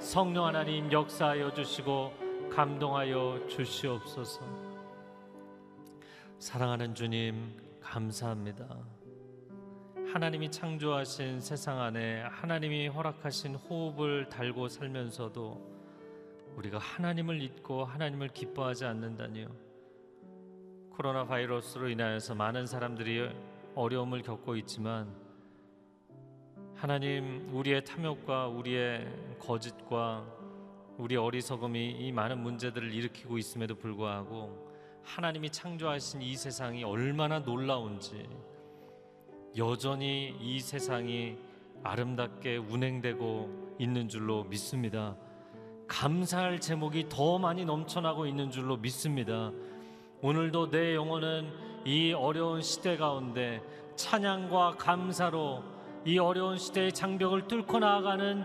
성령 0.00 0.46
하나님 0.46 0.90
역사하여 0.90 1.54
주시고 1.54 2.12
감동하여 2.50 3.46
주시옵소서. 3.48 4.40
사랑하는 6.38 6.94
주님 6.94 7.56
감사합니다 7.80 8.66
하나님이 10.12 10.50
창조하신 10.50 11.40
세상 11.40 11.80
안에 11.80 12.20
하나님이 12.24 12.88
허락하신 12.88 13.54
호흡을 13.54 14.28
달고 14.28 14.68
살면서도 14.68 16.54
우리가 16.54 16.76
하나님을 16.76 17.40
잊고 17.40 17.86
하나님을 17.86 18.28
기뻐하지 18.28 18.84
않는다니요. 18.84 19.48
코로나 20.90 21.24
바이러스로 21.24 21.88
인하여서 21.88 22.34
많은 22.34 22.66
사람들이 22.66 23.30
어려움을 23.74 24.20
겪고 24.20 24.56
있지만 24.56 25.08
하나님 26.74 27.48
우리의 27.54 27.82
탐욕과 27.82 28.48
우리의 28.48 29.38
거짓과 29.38 30.26
우리 30.98 31.16
어리석음이 31.16 31.90
이 31.90 32.12
많은 32.12 32.38
문제들을 32.38 32.92
일으키고 32.92 33.38
있음에도 33.38 33.76
불구하고 33.76 34.70
하나님이 35.04 35.48
창조하신 35.48 36.20
이 36.20 36.36
세상이 36.36 36.84
얼마나 36.84 37.38
놀라운지 37.38 38.51
여전히 39.56 40.34
이 40.40 40.60
세상이 40.60 41.36
아름답게 41.82 42.56
운행되고 42.56 43.76
있는 43.78 44.08
줄로 44.08 44.44
믿습니다. 44.44 45.16
감사할 45.88 46.60
제목이 46.60 47.08
더 47.10 47.38
많이 47.38 47.64
넘쳐나고 47.64 48.26
있는 48.26 48.50
줄로 48.50 48.78
믿습니다. 48.78 49.52
오늘도 50.22 50.70
내 50.70 50.94
영혼은 50.94 51.52
이 51.84 52.12
어려운 52.12 52.62
시대 52.62 52.96
가운데 52.96 53.60
찬양과 53.96 54.76
감사로 54.78 55.62
이 56.06 56.18
어려운 56.18 56.56
시대의 56.56 56.92
장벽을 56.92 57.46
뚫고 57.46 57.78
나아가는 57.78 58.44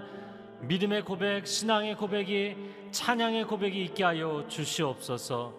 믿음의 0.61 1.05
고백, 1.05 1.47
신앙의 1.47 1.95
고백이 1.95 2.55
찬양의 2.91 3.45
고백이 3.45 3.81
있게 3.85 4.03
하여 4.03 4.45
주시옵소서. 4.47 5.53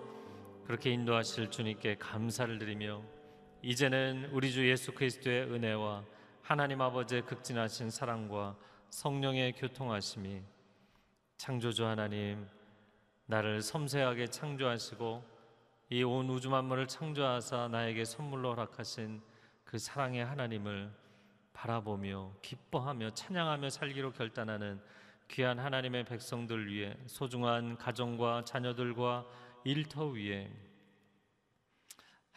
그렇게 0.66 0.90
인도하실 0.90 1.51
주님께 1.51 1.96
감사를 1.96 2.59
드리며 2.59 3.01
이제는 3.68 4.30
우리 4.32 4.50
주 4.50 4.66
예수 4.66 4.94
그리스도의 4.94 5.42
은혜와 5.42 6.02
하나님 6.40 6.80
아버지의 6.80 7.26
극진하신 7.26 7.90
사랑과 7.90 8.56
성령의 8.88 9.52
교통하심이 9.52 10.40
창조주 11.36 11.84
하나님 11.84 12.48
나를 13.26 13.60
섬세하게 13.60 14.28
창조하시고 14.28 15.22
이 15.90 16.02
온 16.02 16.30
우주 16.30 16.48
만물을 16.48 16.88
창조하사 16.88 17.68
나에게 17.68 18.06
선물로 18.06 18.52
허락하신 18.52 19.20
그 19.64 19.76
사랑의 19.76 20.24
하나님을 20.24 20.90
바라보며 21.52 22.36
기뻐하며 22.40 23.10
찬양하며 23.10 23.68
살기로 23.68 24.12
결단하는 24.12 24.80
귀한 25.28 25.58
하나님의 25.58 26.06
백성들 26.06 26.72
위해 26.72 26.96
소중한 27.04 27.76
가정과 27.76 28.44
자녀들과 28.46 29.26
일터 29.64 30.06
위에 30.06 30.50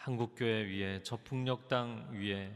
한국교회 0.02 0.66
위에 0.66 1.04
저풍력 1.04 1.68
땅 1.68 2.10
위에 2.12 2.52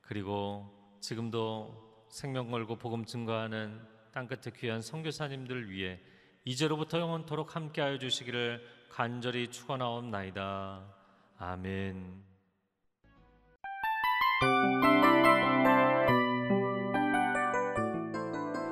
그리고 0.00 0.66
지금도 1.00 2.06
생명 2.08 2.50
걸고 2.50 2.76
복음 2.76 3.04
증거하는 3.04 3.78
땅끝의 4.12 4.54
귀한 4.56 4.80
선교사님들 4.80 5.70
위해 5.70 6.00
이제로부터 6.44 6.98
영원토록 6.98 7.54
함께하여 7.54 7.98
주시기를 7.98 8.62
간절히 8.88 9.48
축원하옵나이다. 9.48 10.82
아멘. 11.36 12.24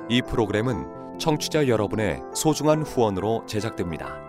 이 0.09 0.21
프로그램은 0.23 1.19
청취자 1.19 1.67
여러분의 1.67 2.21
소중한 2.33 2.81
후원으로 2.81 3.45
제작됩니다. 3.45 4.28